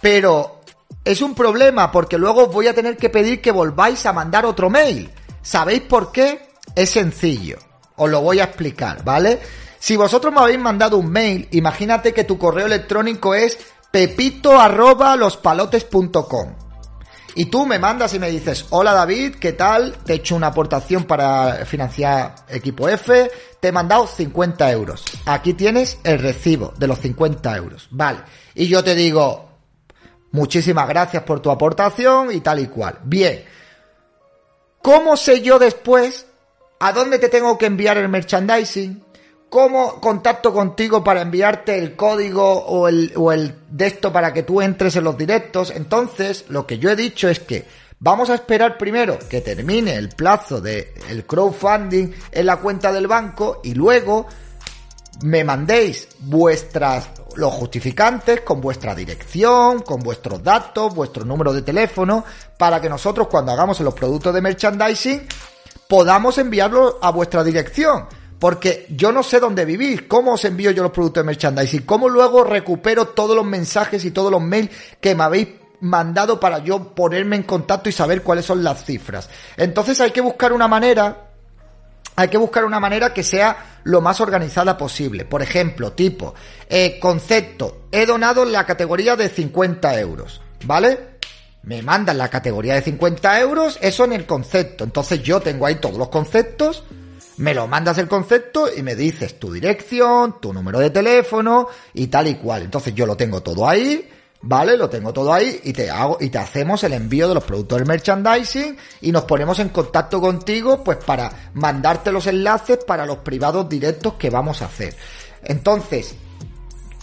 [0.00, 0.60] Pero
[1.04, 4.68] es un problema porque luego voy a tener que pedir que volváis a mandar otro
[4.68, 5.10] mail.
[5.42, 6.50] ¿Sabéis por qué?
[6.74, 7.69] Es sencillo.
[8.02, 9.38] Os lo voy a explicar, ¿vale?
[9.78, 13.58] Si vosotros me habéis mandado un mail, imagínate que tu correo electrónico es
[13.90, 16.54] pepito arroba lospalotes.com.
[17.34, 19.98] Y tú me mandas y me dices, hola David, ¿qué tal?
[20.02, 23.30] Te he hecho una aportación para financiar equipo F,
[23.60, 25.04] te he mandado 50 euros.
[25.26, 27.86] Aquí tienes el recibo de los 50 euros.
[27.90, 28.20] Vale.
[28.54, 29.50] Y yo te digo,
[30.32, 32.98] muchísimas gracias por tu aportación y tal y cual.
[33.04, 33.44] Bien.
[34.80, 36.24] ¿Cómo sé yo después
[36.80, 39.04] a dónde te tengo que enviar el merchandising?
[39.50, 44.44] ¿Cómo contacto contigo para enviarte el código o el, o el de esto para que
[44.44, 45.70] tú entres en los directos?
[45.70, 47.66] Entonces, lo que yo he dicho es que
[47.98, 53.08] vamos a esperar primero que termine el plazo de el crowdfunding en la cuenta del
[53.08, 54.26] banco y luego
[55.22, 62.24] me mandéis vuestras los justificantes con vuestra dirección, con vuestros datos, vuestro número de teléfono,
[62.56, 65.26] para que nosotros cuando hagamos los productos de merchandising
[65.90, 68.06] podamos enviarlo a vuestra dirección.
[68.38, 72.08] Porque yo no sé dónde vivís, cómo os envío yo los productos de merchandising, cómo
[72.08, 75.48] luego recupero todos los mensajes y todos los mails que me habéis
[75.80, 79.28] mandado para yo ponerme en contacto y saber cuáles son las cifras.
[79.58, 81.26] Entonces hay que buscar una manera
[82.16, 85.24] hay que buscar una manera que sea lo más organizada posible.
[85.24, 86.34] Por ejemplo, tipo,
[86.68, 91.09] eh, concepto, he donado la categoría de 50 euros, ¿vale?
[91.62, 94.84] Me mandan la categoría de 50 euros, eso en el concepto.
[94.84, 96.84] Entonces yo tengo ahí todos los conceptos,
[97.36, 102.06] me lo mandas el concepto y me dices tu dirección, tu número de teléfono y
[102.08, 102.62] tal y cual.
[102.62, 104.08] Entonces yo lo tengo todo ahí,
[104.42, 104.76] ¿vale?
[104.76, 107.78] Lo tengo todo ahí y te hago y te hacemos el envío de los productos
[107.78, 113.18] del merchandising y nos ponemos en contacto contigo pues para mandarte los enlaces para los
[113.18, 114.94] privados directos que vamos a hacer.
[115.42, 116.14] Entonces,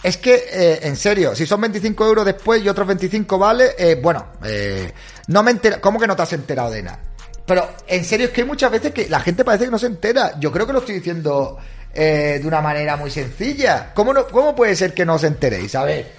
[0.02, 3.98] es que, eh, en serio, si son 25 euros después y otros 25 vale, eh,
[4.00, 4.92] bueno, eh,
[5.26, 7.00] no me entera, ¿cómo que no te has enterado de nada?
[7.44, 9.86] Pero, en serio, es que hay muchas veces que la gente parece que no se
[9.86, 10.38] entera.
[10.38, 11.58] Yo creo que lo estoy diciendo
[11.94, 13.90] de una manera muy sencilla.
[13.92, 15.74] ¿Cómo, no, ¿Cómo puede ser que no os enteréis?
[15.74, 16.12] A ver,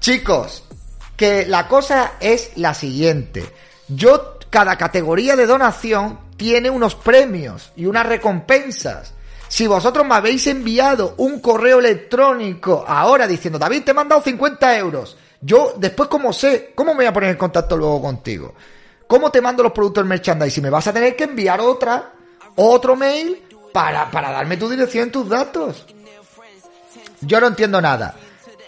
[0.00, 0.64] chicos,
[1.16, 3.44] que la cosa es la siguiente.
[3.88, 9.14] Yo, cada categoría de donación tiene unos premios y unas recompensas.
[9.50, 14.78] Si vosotros me habéis enviado un correo electrónico ahora diciendo, David, te he mandado 50
[14.78, 16.70] euros, yo después, ¿cómo sé?
[16.76, 18.54] ¿Cómo me voy a poner en contacto luego contigo?
[19.08, 20.62] ¿Cómo te mando los productos del merchandising?
[20.62, 22.12] Me vas a tener que enviar otra,
[22.54, 23.42] otro mail
[23.72, 25.84] para, para darme tu dirección y tus datos.
[27.22, 28.14] Yo no entiendo nada.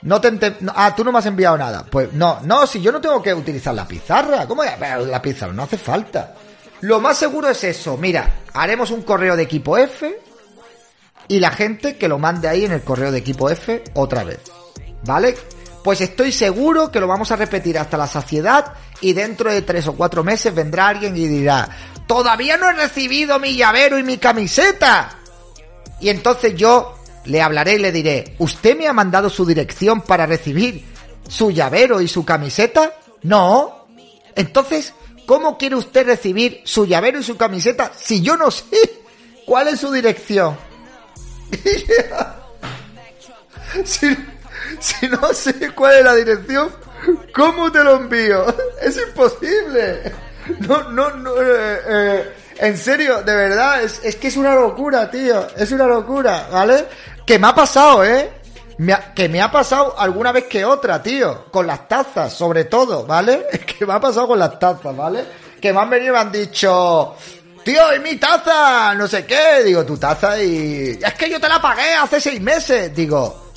[0.03, 1.87] No te ente- ah, tú no me has enviado nada.
[1.89, 4.49] Pues no, no, si yo no tengo que utilizar la pizarra.
[4.49, 6.35] ¿Cómo La pizarra no hace falta.
[6.81, 7.97] Lo más seguro es eso.
[7.97, 10.32] Mira, haremos un correo de equipo F
[11.29, 14.41] y la gente que lo mande ahí en el correo de equipo F otra vez.
[15.05, 15.37] ¿Vale?
[15.83, 19.89] Pues estoy seguro que lo vamos a repetir hasta la saciedad y dentro de tres
[19.89, 21.69] o cuatro meses vendrá alguien y dirá,
[22.07, 25.19] todavía no he recibido mi llavero y mi camiseta.
[26.01, 30.27] Y entonces yo le hablaré y le diré, usted me ha mandado su dirección para
[30.27, 30.85] recibir
[31.29, 32.95] su llavero y su camiseta?
[33.23, 33.87] No.
[34.35, 34.95] Entonces,
[35.27, 38.65] ¿cómo quiere usted recibir su llavero y su camiseta si yo no sé
[39.47, 40.57] cuál es su dirección?
[43.85, 44.17] si,
[44.81, 46.71] si no sé cuál es la dirección,
[47.35, 48.47] ¿cómo te lo envío?
[48.83, 50.13] Es imposible.
[50.67, 51.31] No, no, no.
[51.41, 55.47] Eh, eh, en serio, de verdad, es, que es una locura, tío.
[55.57, 56.87] Es una locura, ¿vale?
[57.25, 58.31] Que me ha pasado, ¿eh?
[59.15, 61.47] Que me ha pasado alguna vez que otra, tío.
[61.51, 63.47] Con las tazas, sobre todo, ¿vale?
[63.79, 65.25] Que me ha pasado con las tazas, ¿vale?
[65.61, 67.15] Que me han venido y me han dicho,
[67.65, 69.63] tío, es mi taza, no sé qué.
[69.65, 70.99] Digo, tu taza y...
[71.03, 72.95] Es que yo te la pagué hace seis meses.
[72.95, 73.53] Digo,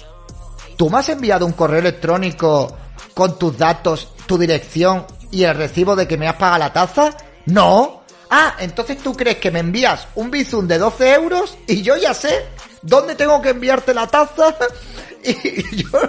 [0.78, 2.76] ¿tú me has enviado un correo electrónico
[3.14, 7.16] con tus datos, tu dirección y el recibo de que me has pagado la taza?
[7.45, 8.03] No.
[8.30, 12.14] Ah, entonces tú crees que me envías un bizum de 12 euros y yo ya
[12.14, 12.45] sé
[12.82, 14.56] dónde tengo que enviarte la taza
[15.24, 15.99] y yo...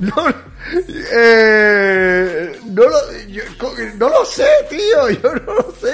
[0.00, 0.14] No,
[1.14, 2.98] eh, no, lo,
[3.96, 5.92] no lo sé, tío, yo no lo sé.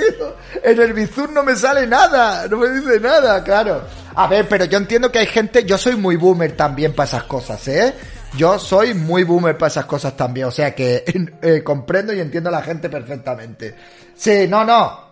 [0.63, 3.83] En el Bizum no me sale nada, no me dice nada, claro.
[4.15, 7.25] A ver, pero yo entiendo que hay gente, yo soy muy boomer también para esas
[7.25, 7.95] cosas, ¿eh?
[8.37, 11.05] Yo soy muy boomer para esas cosas también, o sea que
[11.43, 13.75] eh, comprendo y entiendo a la gente perfectamente.
[14.15, 15.09] Sí, no, no,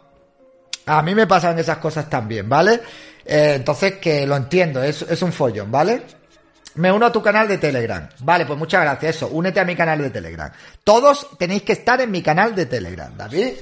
[0.86, 2.80] a mí me pasan esas cosas también, ¿vale?
[3.24, 6.02] Eh, entonces que lo entiendo, es, es un follón, ¿vale?
[6.76, 8.08] Me uno a tu canal de Telegram.
[8.20, 9.16] Vale, pues muchas gracias.
[9.16, 10.50] Eso, únete a mi canal de Telegram.
[10.84, 13.54] Todos tenéis que estar en mi canal de Telegram, David.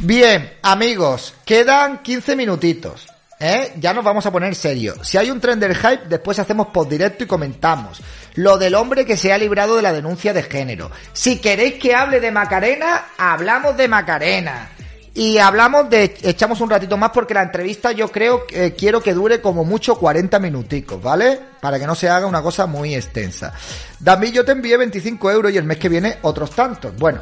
[0.00, 3.08] Bien, amigos, quedan 15 minutitos.
[3.40, 3.74] ¿Eh?
[3.76, 4.94] Ya nos vamos a poner serio.
[5.04, 8.00] Si hay un trend del hype, después hacemos post directo y comentamos.
[8.34, 10.90] Lo del hombre que se ha librado de la denuncia de género.
[11.12, 14.70] Si queréis que hable de Macarena, hablamos de Macarena.
[15.18, 19.02] Y hablamos de, echamos un ratito más porque la entrevista yo creo que eh, quiero
[19.02, 21.40] que dure como mucho 40 minuticos, ¿vale?
[21.60, 23.52] Para que no se haga una cosa muy extensa.
[23.98, 26.94] David, yo te envié 25 euros y el mes que viene otros tantos.
[26.96, 27.18] Bueno,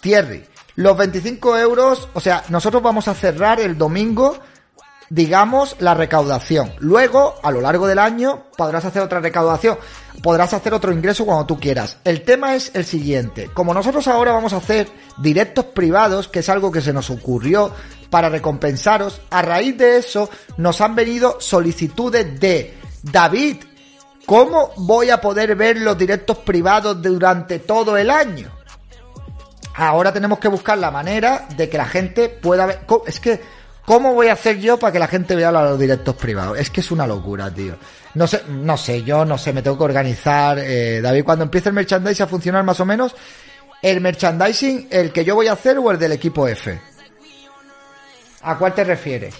[0.00, 4.38] Thierry, los 25 euros, o sea, nosotros vamos a cerrar el domingo,
[5.10, 6.72] digamos, la recaudación.
[6.78, 9.78] Luego, a lo largo del año, podrás hacer otra recaudación.
[10.22, 11.98] Podrás hacer otro ingreso cuando tú quieras.
[12.04, 13.50] El tema es el siguiente.
[13.52, 14.88] Como nosotros ahora vamos a hacer
[15.18, 17.72] directos privados, que es algo que se nos ocurrió
[18.10, 23.58] para recompensaros, a raíz de eso nos han venido solicitudes de David,
[24.24, 28.50] ¿cómo voy a poder ver los directos privados durante todo el año?
[29.74, 32.80] Ahora tenemos que buscar la manera de que la gente pueda ver.
[33.06, 33.42] Es que,
[33.86, 36.58] ¿cómo voy a hacer yo para que la gente vea los directos privados?
[36.58, 37.76] Es que es una locura, tío.
[38.14, 40.58] No sé, no sé, yo no sé, me tengo que organizar.
[40.58, 43.14] Eh, David, cuando empiece el merchandising a funcionar más o menos,
[43.80, 46.78] el merchandising, el que yo voy a hacer o el del equipo F.
[48.42, 49.34] ¿A cuál te refieres?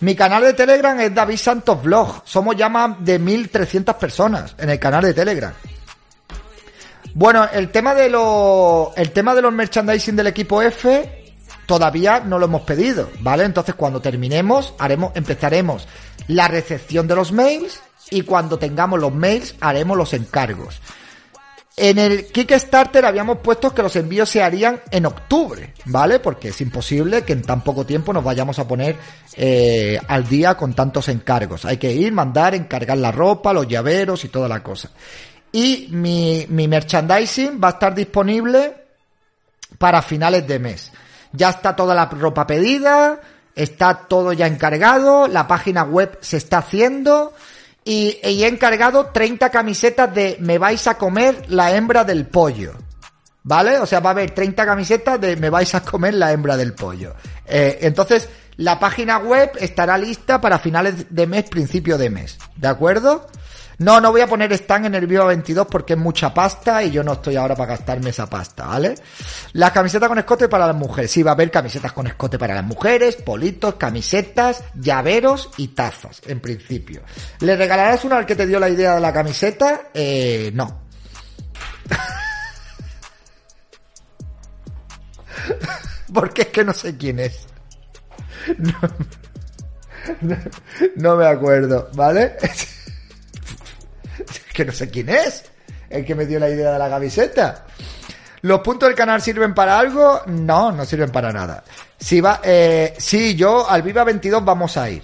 [0.00, 2.22] Mi canal de Telegram es David Santos Vlog.
[2.24, 5.52] Somos ya más de 1300 personas en el canal de Telegram.
[7.14, 11.21] Bueno, el tema de los el tema de los merchandising del equipo F
[11.72, 13.44] todavía no lo hemos pedido, ¿vale?
[13.44, 15.88] Entonces cuando terminemos haremos empezaremos
[16.28, 20.82] la recepción de los mails y cuando tengamos los mails haremos los encargos.
[21.74, 26.18] En el Kickstarter habíamos puesto que los envíos se harían en octubre, ¿vale?
[26.18, 28.96] Porque es imposible que en tan poco tiempo nos vayamos a poner
[29.34, 31.64] eh, al día con tantos encargos.
[31.64, 34.90] Hay que ir, mandar, encargar la ropa, los llaveros y toda la cosa.
[35.50, 38.74] Y mi, mi merchandising va a estar disponible
[39.78, 40.92] para finales de mes.
[41.32, 43.20] Ya está toda la ropa pedida,
[43.54, 47.32] está todo ya encargado, la página web se está haciendo
[47.84, 52.74] y, he encargado 30 camisetas de me vais a comer la hembra del pollo.
[53.44, 53.80] ¿Vale?
[53.80, 56.74] O sea, va a haber 30 camisetas de me vais a comer la hembra del
[56.74, 57.14] pollo.
[57.44, 62.38] Eh, entonces, la página web estará lista para finales de mes, principio de mes.
[62.56, 63.26] ¿De acuerdo?
[63.82, 66.90] No, no voy a poner stand en el Viva 22 porque es mucha pasta y
[66.90, 68.94] yo no estoy ahora para gastarme esa pasta, ¿vale?
[69.54, 71.10] Las camisetas con escote para las mujeres.
[71.10, 76.20] Sí, va a haber camisetas con escote para las mujeres, politos, camisetas, llaveros y tazas,
[76.26, 77.02] en principio.
[77.40, 79.88] ¿Le regalarás una al que te dio la idea de la camiseta?
[79.92, 80.82] Eh, no.
[86.12, 87.46] Porque es que no sé quién es.
[90.20, 90.36] No-
[90.96, 92.36] no me acuerdo, ¿vale?
[94.54, 95.44] Que no sé quién es
[95.92, 97.64] el que me dio la idea de la camiseta.
[98.42, 100.22] ¿Los puntos del canal sirven para algo?
[100.26, 101.62] No, no sirven para nada.
[101.98, 105.02] Si va, eh, sí, yo al Viva 22 vamos a ir.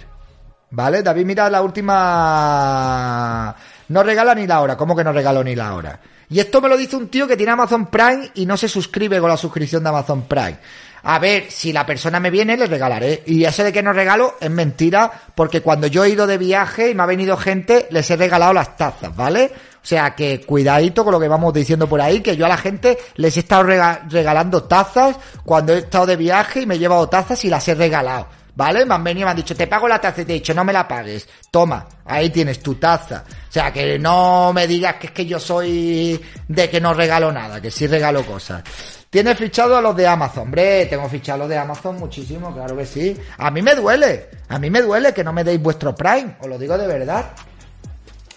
[0.71, 1.01] ¿Vale?
[1.01, 3.55] David, mira la última...
[3.87, 4.75] No regala ni la hora.
[4.75, 5.99] ¿Cómo que no regalo ni la hora?
[6.29, 9.19] Y esto me lo dice un tío que tiene Amazon Prime y no se suscribe
[9.19, 10.59] con la suscripción de Amazon Prime.
[11.03, 13.23] A ver, si la persona me viene, le regalaré.
[13.25, 16.89] Y eso de que no regalo es mentira, porque cuando yo he ido de viaje
[16.89, 19.51] y me ha venido gente, les he regalado las tazas, ¿vale?
[19.81, 22.57] O sea que cuidadito con lo que vamos diciendo por ahí, que yo a la
[22.57, 27.07] gente les he estado regalando tazas cuando he estado de viaje y me he llevado
[27.07, 28.38] tazas y las he regalado.
[28.55, 28.85] ¿Vale?
[28.85, 30.63] Me han venido me han dicho, te pago la taza y te he dicho, no
[30.63, 31.27] me la pagues.
[31.51, 33.23] Toma, ahí tienes tu taza.
[33.27, 37.31] O sea, que no me digas que es que yo soy de que no regalo
[37.31, 38.63] nada, que sí regalo cosas.
[39.09, 40.43] ¿Tienes fichado a los de Amazon?
[40.43, 43.17] Hombre, tengo fichado a los de Amazon muchísimo, claro que sí.
[43.37, 46.47] A mí me duele, a mí me duele que no me deis vuestro Prime, os
[46.47, 47.31] lo digo de verdad.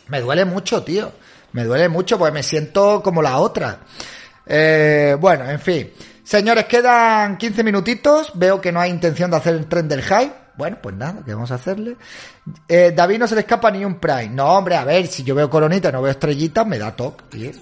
[0.09, 1.13] Me duele mucho, tío.
[1.53, 3.81] Me duele mucho porque me siento como la otra.
[4.47, 5.93] Eh, bueno, en fin.
[6.33, 8.33] Señores, quedan 15 minutitos.
[8.33, 10.33] Veo que no hay intención de hacer el tren del hype.
[10.57, 11.99] Bueno, pues nada, ¿qué vamos a hacerle?
[12.67, 14.31] Eh, David no se le escapa ni un Prime.
[14.31, 17.53] No, hombre, a ver, si yo veo coronita no veo estrellitas, me da toque.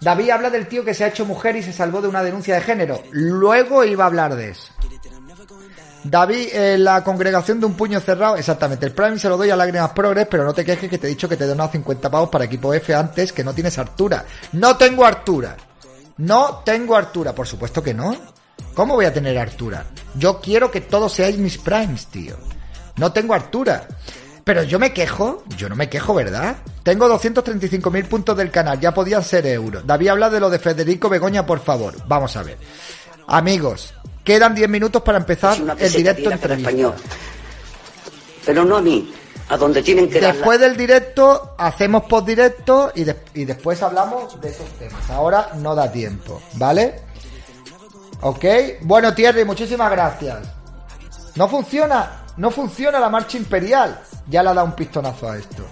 [0.00, 2.54] David habla del tío que se ha hecho mujer y se salvó de una denuncia
[2.54, 3.02] de género.
[3.10, 4.72] Luego iba a hablar de eso.
[6.04, 8.86] David, eh, la congregación de un puño cerrado, exactamente.
[8.86, 11.10] El Prime se lo doy a Lágrimas Progress, pero no te quejes que te he
[11.10, 14.24] dicho que te he donado 50 pavos para equipo F antes, que no tienes Artura.
[14.52, 15.56] No tengo Artura.
[16.22, 18.16] No tengo Artura, por supuesto que no.
[18.74, 19.86] ¿Cómo voy a tener Artura?
[20.14, 22.36] Yo quiero que todos seáis mis Primes, tío.
[22.96, 23.88] No tengo Artura.
[24.44, 26.58] Pero yo me quejo, yo no me quejo, ¿verdad?
[26.84, 29.84] Tengo 235.000 puntos del canal, ya podían ser euros.
[29.84, 31.96] David habla de lo de Federico Begoña, por favor.
[32.06, 32.56] Vamos a ver.
[33.26, 33.92] Amigos,
[34.22, 36.94] quedan 10 minutos para empezar el directo entrevista.
[38.46, 39.12] Pero no a mí,
[40.20, 45.10] Después del directo, hacemos post directo y, y después hablamos de esos temas.
[45.10, 47.02] Ahora no da tiempo, ¿vale?
[48.22, 48.44] Ok.
[48.82, 50.38] Bueno, Thierry, muchísimas gracias.
[51.34, 54.00] No funciona, no funciona la marcha imperial.
[54.28, 55.64] Ya le ha dado un pistonazo a esto.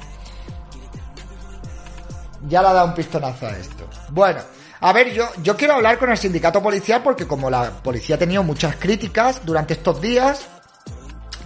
[2.48, 3.88] Ya le ha dado un pistonazo a esto.
[4.10, 4.40] Bueno,
[4.80, 8.18] a ver, yo, yo quiero hablar con el sindicato policial porque como la policía ha
[8.18, 10.46] tenido muchas críticas durante estos días,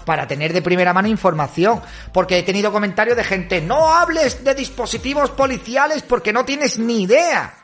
[0.05, 1.81] para tener de primera mano información.
[2.13, 7.03] Porque he tenido comentarios de gente, no hables de dispositivos policiales porque no tienes ni
[7.03, 7.55] idea.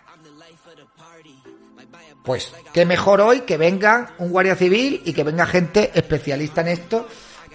[2.23, 6.69] Pues, qué mejor hoy que venga un guardia civil y que venga gente especialista en
[6.69, 7.09] esto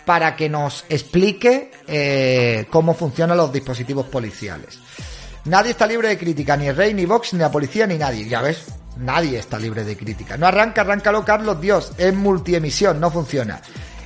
[0.06, 4.80] para que nos explique eh, cómo funcionan los dispositivos policiales.
[5.46, 8.28] Nadie está libre de crítica, ni el rey, ni Vox, ni la policía, ni nadie.
[8.28, 8.66] Ya ves,
[8.98, 10.38] nadie está libre de crítica.
[10.38, 11.92] No arranca, arráncalo, Carlos Dios.
[11.98, 13.62] Es multiemisión, no funciona.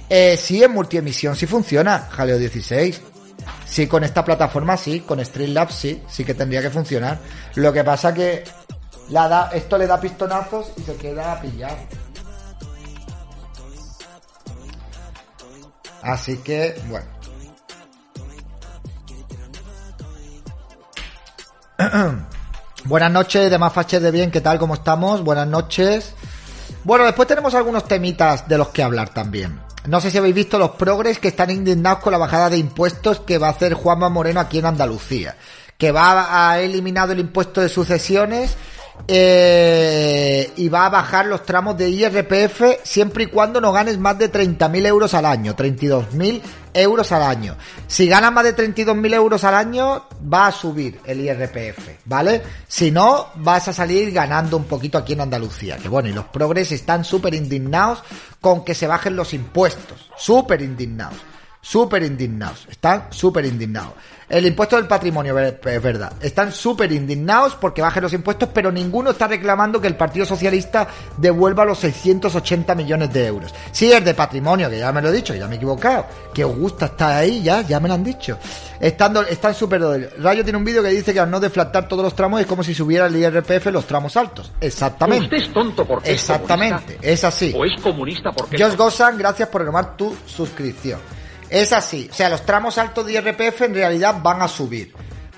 [0.09, 3.01] Eh, sí, es multiemisión, sí funciona, Jaleo 16.
[3.65, 7.19] Sí, con esta plataforma sí, con Streamlabs sí, sí que tendría que funcionar.
[7.55, 8.43] Lo que pasa que
[9.09, 11.77] la da, esto le da pistonazos y se queda a pillar.
[16.01, 17.05] Así que, bueno.
[22.85, 24.57] Buenas noches, de más faches de bien, ¿qué tal?
[24.57, 25.23] ¿Cómo estamos?
[25.23, 26.15] Buenas noches.
[26.83, 29.68] Bueno, después tenemos algunos temitas de los que hablar también.
[29.87, 33.21] No sé si habéis visto los progres que están indignados con la bajada de impuestos
[33.21, 35.35] que va a hacer Juanma Moreno aquí en Andalucía.
[35.77, 38.55] Que va a eliminado el impuesto de sucesiones
[39.07, 44.17] eh, y va a bajar los tramos de IRPF siempre y cuando no ganes más
[44.17, 46.41] de 30.000 euros al año, 32.000
[46.73, 47.55] euros al año.
[47.87, 52.41] Si ganas más de 32.000 euros al año, va a subir el IRPF, ¿vale?
[52.67, 55.77] Si no, vas a salir ganando un poquito aquí en Andalucía.
[55.77, 58.03] Que bueno, y los progres están súper indignados
[58.39, 61.17] con que se bajen los impuestos, súper indignados
[61.61, 62.67] súper indignados.
[62.69, 63.93] Están súper indignados.
[64.29, 66.13] El impuesto del patrimonio, es verdad.
[66.21, 70.87] Están súper indignados porque bajen los impuestos, pero ninguno está reclamando que el Partido Socialista
[71.17, 73.53] devuelva los 680 millones de euros.
[73.71, 76.05] Sí, es de patrimonio, que ya me lo he dicho, ya me he equivocado.
[76.31, 78.37] Que os gusta estar ahí, ya, ya me lo han dicho.
[78.79, 79.81] Estando, están súper...
[80.19, 82.63] Rayo tiene un vídeo que dice que al no deflactar todos los tramos es como
[82.63, 84.51] si subiera el IRPF los tramos altos.
[84.61, 85.23] Exactamente.
[85.23, 87.51] Usted es tonto porque Exactamente, es, así.
[87.57, 88.63] O es comunista porque...
[88.63, 90.99] Josh Gozan, gracias por renovar tu suscripción.
[91.49, 92.07] Es así.
[92.11, 94.93] O sea, los tramos altos de IRPF en realidad van a subir.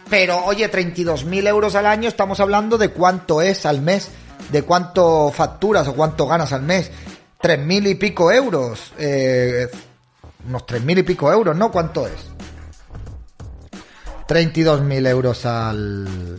[0.10, 4.10] Pero, oye, 32.000 euros al año, estamos hablando de cuánto es al mes,
[4.52, 6.92] de cuánto facturas o cuánto ganas al mes.
[7.42, 8.92] 3.000 y pico euros.
[8.98, 9.70] Eh,
[10.48, 11.72] unos 3.000 y pico euros, ¿no?
[11.72, 12.32] ¿Cuánto es?
[14.28, 16.38] 32.000 euros al...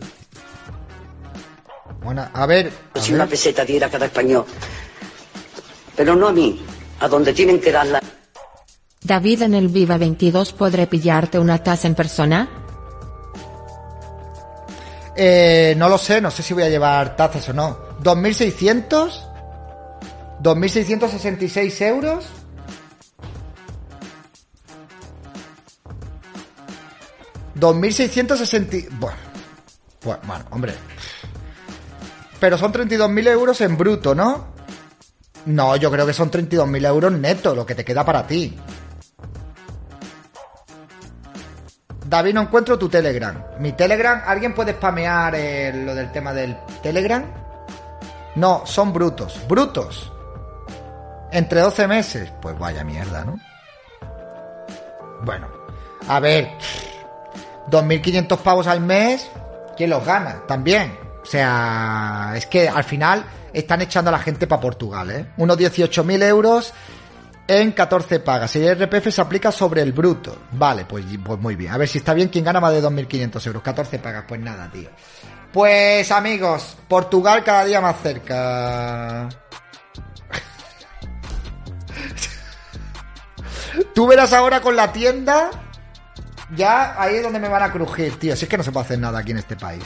[2.03, 2.71] Bueno, a ver...
[2.95, 4.45] si una peseta diera cada español.
[5.95, 6.63] Pero no a mí,
[6.99, 8.01] a donde tienen que darla.
[9.03, 12.49] David en el Viva 22 podré pillarte una taza en persona?
[15.15, 17.77] Eh, no lo sé, no sé si voy a llevar tazas o no.
[18.01, 19.11] ¿2600?
[20.41, 22.25] ¿2666 euros?
[27.55, 28.87] ¿2660?
[28.99, 29.17] Bueno,
[30.03, 30.73] bueno, bueno, hombre.
[32.39, 34.53] Pero son 32.000 euros en bruto, ¿no?
[35.45, 38.57] No, yo creo que son 32.000 euros netos lo que te queda para ti.
[42.13, 43.43] David, no encuentro tu Telegram.
[43.57, 47.25] Mi Telegram, ¿alguien puede spamear eh, lo del tema del Telegram?
[48.35, 49.41] No, son brutos.
[49.47, 50.11] Brutos.
[51.31, 52.31] Entre 12 meses.
[52.39, 53.39] Pues vaya mierda, ¿no?
[55.23, 55.47] Bueno,
[56.07, 56.51] a ver.
[57.71, 59.27] 2.500 pavos al mes.
[59.75, 60.43] ¿Quién los gana?
[60.47, 60.95] También.
[61.23, 65.25] O sea, es que al final están echando a la gente para Portugal, ¿eh?
[65.37, 66.75] Unos 18.000 euros
[67.47, 68.55] en 14 pagas.
[68.55, 70.43] El IRPF se aplica sobre el bruto.
[70.51, 71.71] Vale, pues, pues muy bien.
[71.71, 72.29] A ver si está bien.
[72.29, 73.63] ¿Quién gana más de 2.500 euros?
[73.63, 74.25] 14 pagas.
[74.27, 74.89] Pues nada, tío.
[75.51, 79.29] Pues amigos, Portugal cada día más cerca.
[83.93, 85.51] Tú verás ahora con la tienda.
[86.55, 88.35] Ya ahí es donde me van a crujir, tío.
[88.35, 89.83] Si es que no se puede hacer nada aquí en este país.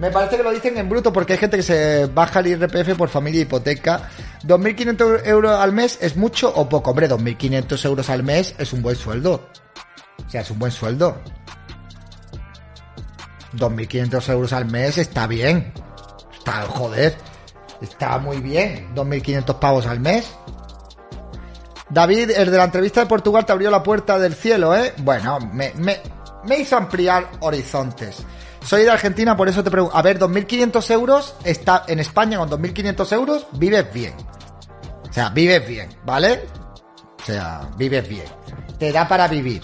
[0.00, 2.96] Me parece que lo dicen en bruto porque hay gente que se baja el IRPF
[2.96, 4.08] por familia y hipoteca.
[4.44, 6.92] 2.500 euros al mes es mucho o poco.
[6.92, 9.46] Hombre, 2.500 euros al mes es un buen sueldo.
[10.26, 11.20] O sea, es un buen sueldo.
[13.58, 15.70] 2.500 euros al mes está bien.
[16.32, 17.14] Está, joder.
[17.82, 18.94] Está muy bien.
[18.94, 20.30] 2.500 pavos al mes.
[21.90, 24.94] David, el de la entrevista de Portugal te abrió la puerta del cielo, ¿eh?
[25.02, 26.00] Bueno, me, me,
[26.46, 28.24] me hizo ampliar horizontes.
[28.62, 29.96] Soy de Argentina, por eso te pregunto.
[29.96, 34.14] A ver, 2.500 euros está en España con 2.500 euros, vives bien.
[35.08, 36.44] O sea, vives bien, ¿vale?
[37.20, 38.26] O sea, vives bien.
[38.78, 39.62] Te da para vivir.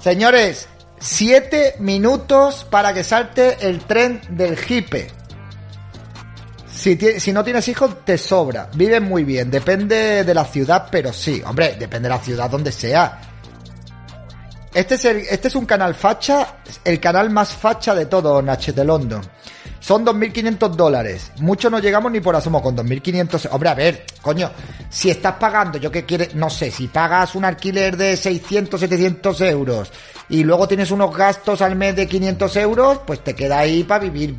[0.00, 0.68] Señores,
[0.98, 5.08] 7 minutos para que salte el tren del hipe.
[6.72, 8.70] Si, si no tienes hijos, te sobra.
[8.74, 9.50] Vives muy bien.
[9.50, 11.42] Depende de la ciudad, pero sí.
[11.44, 13.27] Hombre, depende de la ciudad donde sea.
[14.78, 16.54] Este es, el- este es un canal facha,
[16.84, 19.20] el canal más facha de todo, Nache de.
[19.80, 21.32] Son 2.500 dólares.
[21.40, 23.48] Mucho no llegamos ni por asomo con 2.500.
[23.52, 24.50] Hombre, a ver, coño,
[24.90, 29.40] si estás pagando, yo que quiere, no sé, si pagas un alquiler de 600, 700
[29.42, 29.92] euros
[30.30, 34.04] y luego tienes unos gastos al mes de 500 euros, pues te queda ahí para
[34.04, 34.36] vivir.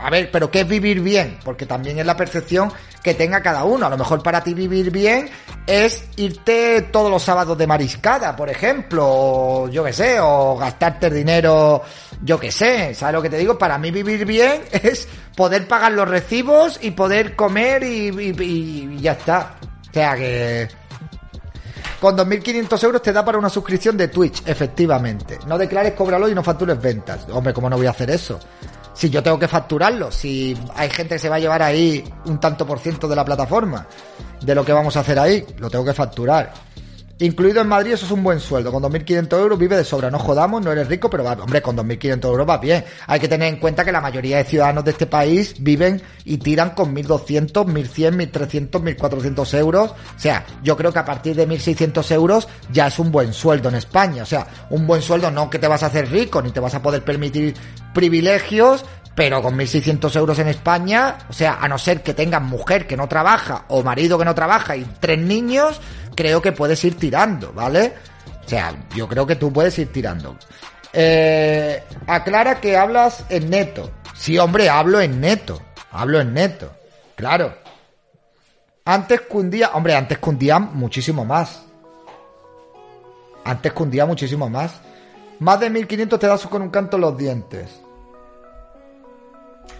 [0.00, 1.38] A ver, pero ¿qué es vivir bien?
[1.42, 2.70] Porque también es la percepción
[3.02, 3.86] que tenga cada uno.
[3.86, 5.30] A lo mejor para ti vivir bien
[5.66, 11.08] es irte todos los sábados de mariscada, por ejemplo, o yo qué sé, o gastarte
[11.08, 11.82] dinero,
[12.22, 13.56] yo qué sé, ¿sabes lo que te digo?
[13.56, 19.56] Para mí vivir bien es poder pagar los recibos y poder comer y, ya está.
[19.90, 20.68] O sea que...
[22.00, 25.38] Con 2.500 euros te da para una suscripción de Twitch, efectivamente.
[25.46, 27.28] No declares, cóbralo y no factures ventas.
[27.30, 28.40] Hombre, ¿cómo no voy a hacer eso?
[28.92, 32.40] Si yo tengo que facturarlo, si hay gente que se va a llevar ahí un
[32.40, 33.86] tanto por ciento de la plataforma,
[34.40, 36.52] de lo que vamos a hacer ahí, lo tengo que facturar.
[37.22, 38.72] Incluido en Madrid, eso es un buen sueldo.
[38.72, 40.10] Con 2.500 euros vive de sobra.
[40.10, 42.84] No jodamos, no eres rico, pero va, hombre, con 2.500 euros va bien.
[43.06, 46.38] Hay que tener en cuenta que la mayoría de ciudadanos de este país viven y
[46.38, 49.92] tiran con 1.200, 1.100, 1.300, 1.400 euros.
[49.92, 53.68] O sea, yo creo que a partir de 1.600 euros ya es un buen sueldo
[53.68, 54.24] en España.
[54.24, 56.74] O sea, un buen sueldo no que te vas a hacer rico, ni te vas
[56.74, 57.54] a poder permitir
[57.94, 62.86] privilegios, pero con 1.600 euros en España, o sea, a no ser que tengas mujer
[62.86, 65.80] que no trabaja o marido que no trabaja y tres niños,
[66.14, 67.94] creo que puedes ir tirando, ¿vale?
[68.44, 70.36] O sea, yo creo que tú puedes ir tirando.
[70.92, 73.90] Eh, aclara que hablas en neto.
[74.14, 75.60] Sí, hombre, hablo en neto.
[75.90, 76.70] Hablo en neto.
[77.16, 77.54] Claro.
[78.84, 81.62] Antes cundía, hombre, antes cundía muchísimo más.
[83.44, 84.80] Antes cundía muchísimo más.
[85.38, 87.80] Más de 1500 te das con un canto en los dientes.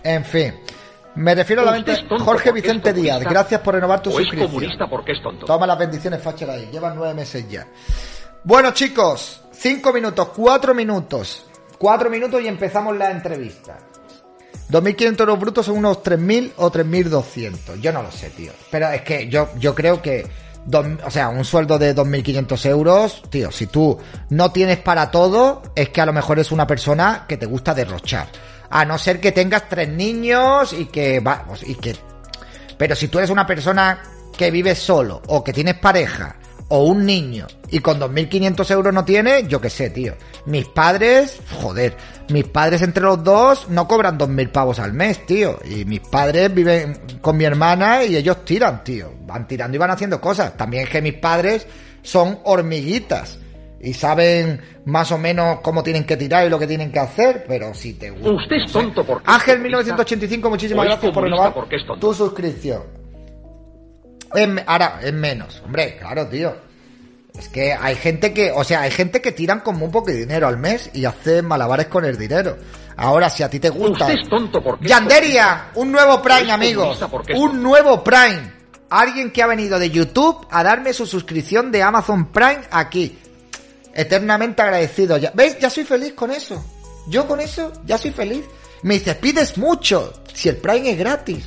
[0.02, 0.54] En fin.
[1.14, 3.20] Me refiero a la mente Jorge Vicente Díaz.
[3.22, 4.50] Gracias por renovar tu o es suscripción.
[4.50, 5.44] comunista porque es tonto.
[5.46, 6.68] Toma las bendiciones, Facher ahí.
[6.72, 7.66] Llevan nueve meses ya.
[8.44, 11.46] Bueno, chicos, cinco minutos, cuatro minutos.
[11.78, 13.78] Cuatro minutos y empezamos la entrevista.
[14.70, 17.80] 2.500 euros brutos son unos 3.000 o 3.200.
[17.80, 18.52] Yo no lo sé, tío.
[18.70, 20.26] Pero es que yo, yo creo que...
[20.64, 23.98] dos- o sea, un sueldo de 2.500 euros, tío, si tú
[24.30, 27.74] no tienes para todo, es que a lo mejor es una persona que te gusta
[27.74, 28.28] derrochar.
[28.72, 31.20] A no ser que tengas tres niños y que...
[31.20, 31.94] Vamos, y que
[32.82, 34.02] pero si tú eres una persona
[34.36, 36.34] que vive solo o que tienes pareja
[36.66, 40.14] o un niño y con 2.500 euros no tienes, yo qué sé, tío.
[40.46, 41.96] Mis padres, joder,
[42.30, 45.60] mis padres entre los dos no cobran 2.000 pavos al mes, tío.
[45.64, 49.14] Y mis padres viven con mi hermana y ellos tiran, tío.
[49.26, 50.56] Van tirando y van haciendo cosas.
[50.56, 51.68] También es que mis padres
[52.02, 53.38] son hormiguitas.
[53.82, 57.44] Y saben más o menos cómo tienen que tirar y lo que tienen que hacer,
[57.48, 58.30] pero si te gusta.
[58.30, 61.52] Usted es tonto porque Ángel comunista, 1985, muchísimas gracias por renovar
[61.98, 62.82] tu suscripción.
[64.66, 65.60] Ahora, es menos.
[65.64, 66.54] Hombre, claro, tío.
[67.38, 70.46] Es que hay gente que, o sea, hay gente que tiran con muy poco dinero
[70.46, 72.56] al mes y hacen malabares con el dinero.
[72.96, 74.04] Ahora, si a ti te gusta.
[74.04, 77.00] Usted es tonto porque Yanderia, un nuevo Prime, amigos.
[77.34, 78.52] Un nuevo Prime.
[78.90, 83.18] alguien que ha venido de YouTube a darme su suscripción de Amazon Prime aquí.
[83.94, 85.16] Eternamente agradecido.
[85.18, 85.58] Ya, ¿Veis?
[85.58, 86.62] Ya soy feliz con eso.
[87.08, 88.44] Yo con eso ya soy feliz.
[88.82, 90.12] Me dice, pides mucho.
[90.32, 91.44] Si el Prime es gratis.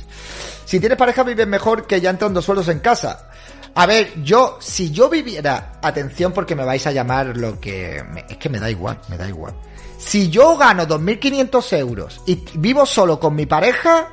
[0.64, 3.28] Si tienes pareja vives mejor que ya entrando sueldos en casa.
[3.74, 8.02] A ver, yo, si yo viviera, atención porque me vais a llamar lo que...
[8.10, 9.54] me- es que me da igual, me da igual.
[9.98, 14.08] Si yo gano 2.500 euros y vivo solo con mi pareja,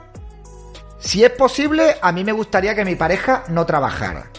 [0.99, 4.29] si es posible, a mí me gustaría que mi pareja no trabajara.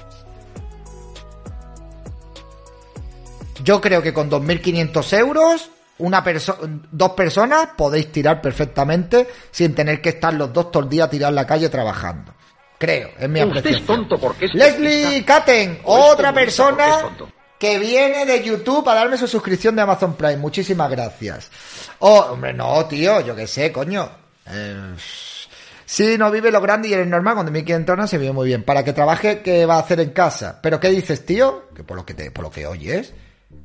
[3.63, 6.59] Yo creo que con 2.500 euros, una perso
[6.91, 11.33] dos personas podéis tirar perfectamente sin tener que estar los dos todo el día tirados
[11.33, 12.35] en la calle trabajando.
[12.79, 13.81] Creo, es mi apreciación.
[13.81, 17.11] es tonto porque es Leslie Caten, otra persona
[17.59, 20.37] que viene de YouTube a darme su suscripción de Amazon Prime.
[20.37, 21.51] Muchísimas gracias.
[22.01, 24.11] Oh, hombre, no, tío, yo qué sé, coño.
[24.47, 24.95] Eh,
[25.87, 28.49] sí, no vive lo grande y eres normal, cuando me quieren tornar se vive muy
[28.49, 28.65] bien.
[28.65, 30.59] Para que trabaje, ¿qué va a hacer en casa?
[30.61, 31.69] ¿Pero qué dices, tío?
[31.75, 33.15] Que por lo que te, por lo que oyes,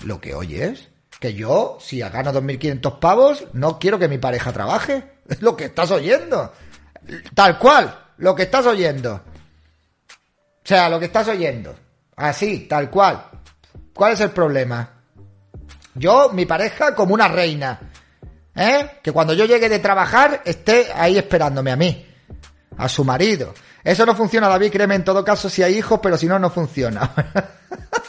[0.05, 5.19] lo que oyes, que yo, si gano 2.500 pavos, no quiero que mi pareja trabaje.
[5.29, 6.51] Es lo que estás oyendo.
[7.35, 9.13] Tal cual, lo que estás oyendo.
[9.13, 11.75] O sea, lo que estás oyendo.
[12.15, 13.25] Así, tal cual.
[13.93, 14.89] ¿Cuál es el problema?
[15.93, 17.79] Yo, mi pareja, como una reina.
[18.55, 18.99] ¿Eh?
[19.03, 22.07] Que cuando yo llegue de trabajar, esté ahí esperándome a mí.
[22.77, 23.53] A su marido.
[23.83, 26.49] Eso no funciona, David, créeme, en todo caso si hay hijos, pero si no, no
[26.49, 27.11] funciona.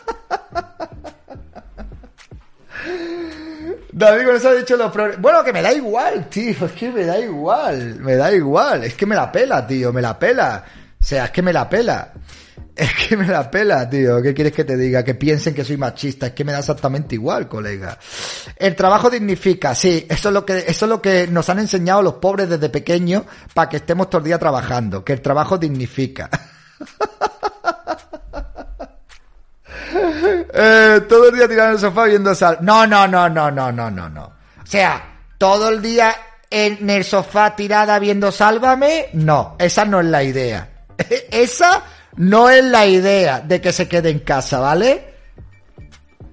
[4.00, 5.20] David eso ha dicho los problemas.
[5.20, 6.64] Bueno, que me da igual, tío.
[6.64, 7.96] Es que me da igual.
[8.00, 8.84] Me da igual.
[8.84, 9.92] Es que me la pela, tío.
[9.92, 10.64] Me la pela.
[10.98, 12.12] O sea, es que me la pela.
[12.74, 14.22] Es que me la pela, tío.
[14.22, 15.04] ¿Qué quieres que te diga?
[15.04, 16.28] Que piensen que soy machista.
[16.28, 17.98] Es que me da exactamente igual, colega.
[18.56, 20.06] El trabajo dignifica, sí.
[20.08, 23.24] Eso es lo que, eso es lo que nos han enseñado los pobres desde pequeños
[23.52, 25.04] para que estemos todo el día trabajando.
[25.04, 26.30] Que el trabajo dignifica.
[30.52, 32.58] Eh, todo el día tirado en el sofá viendo sal.
[32.60, 34.24] No, no, no, no, no, no, no, no.
[34.24, 35.02] O sea,
[35.38, 36.14] todo el día
[36.50, 40.68] en el sofá tirada viendo Sálvame, no, esa no es la idea.
[41.30, 41.84] esa
[42.16, 45.14] no es la idea de que se quede en casa, ¿vale?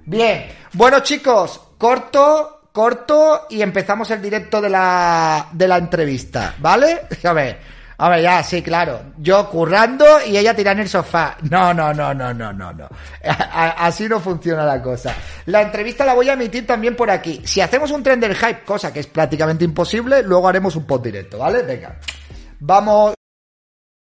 [0.06, 7.02] Bien, bueno chicos, corto, corto y empezamos el directo de la, de la entrevista, ¿vale?
[7.24, 7.60] A ver,
[8.10, 9.02] ver, ya, sí, claro.
[9.18, 11.36] Yo currando y ella tirada en el sofá.
[11.50, 12.89] No, no, no, no, no, no, no.
[13.24, 15.16] Así no funciona la cosa.
[15.48, 17.41] La entrevista la voy a emitir también por aquí.
[17.43, 21.06] Si hacemos un tren del hype, cosa que es prácticamente imposible, luego haremos un post
[21.06, 21.64] directo, ¿vale?
[21.64, 21.98] Venga.
[22.60, 23.16] Vamos.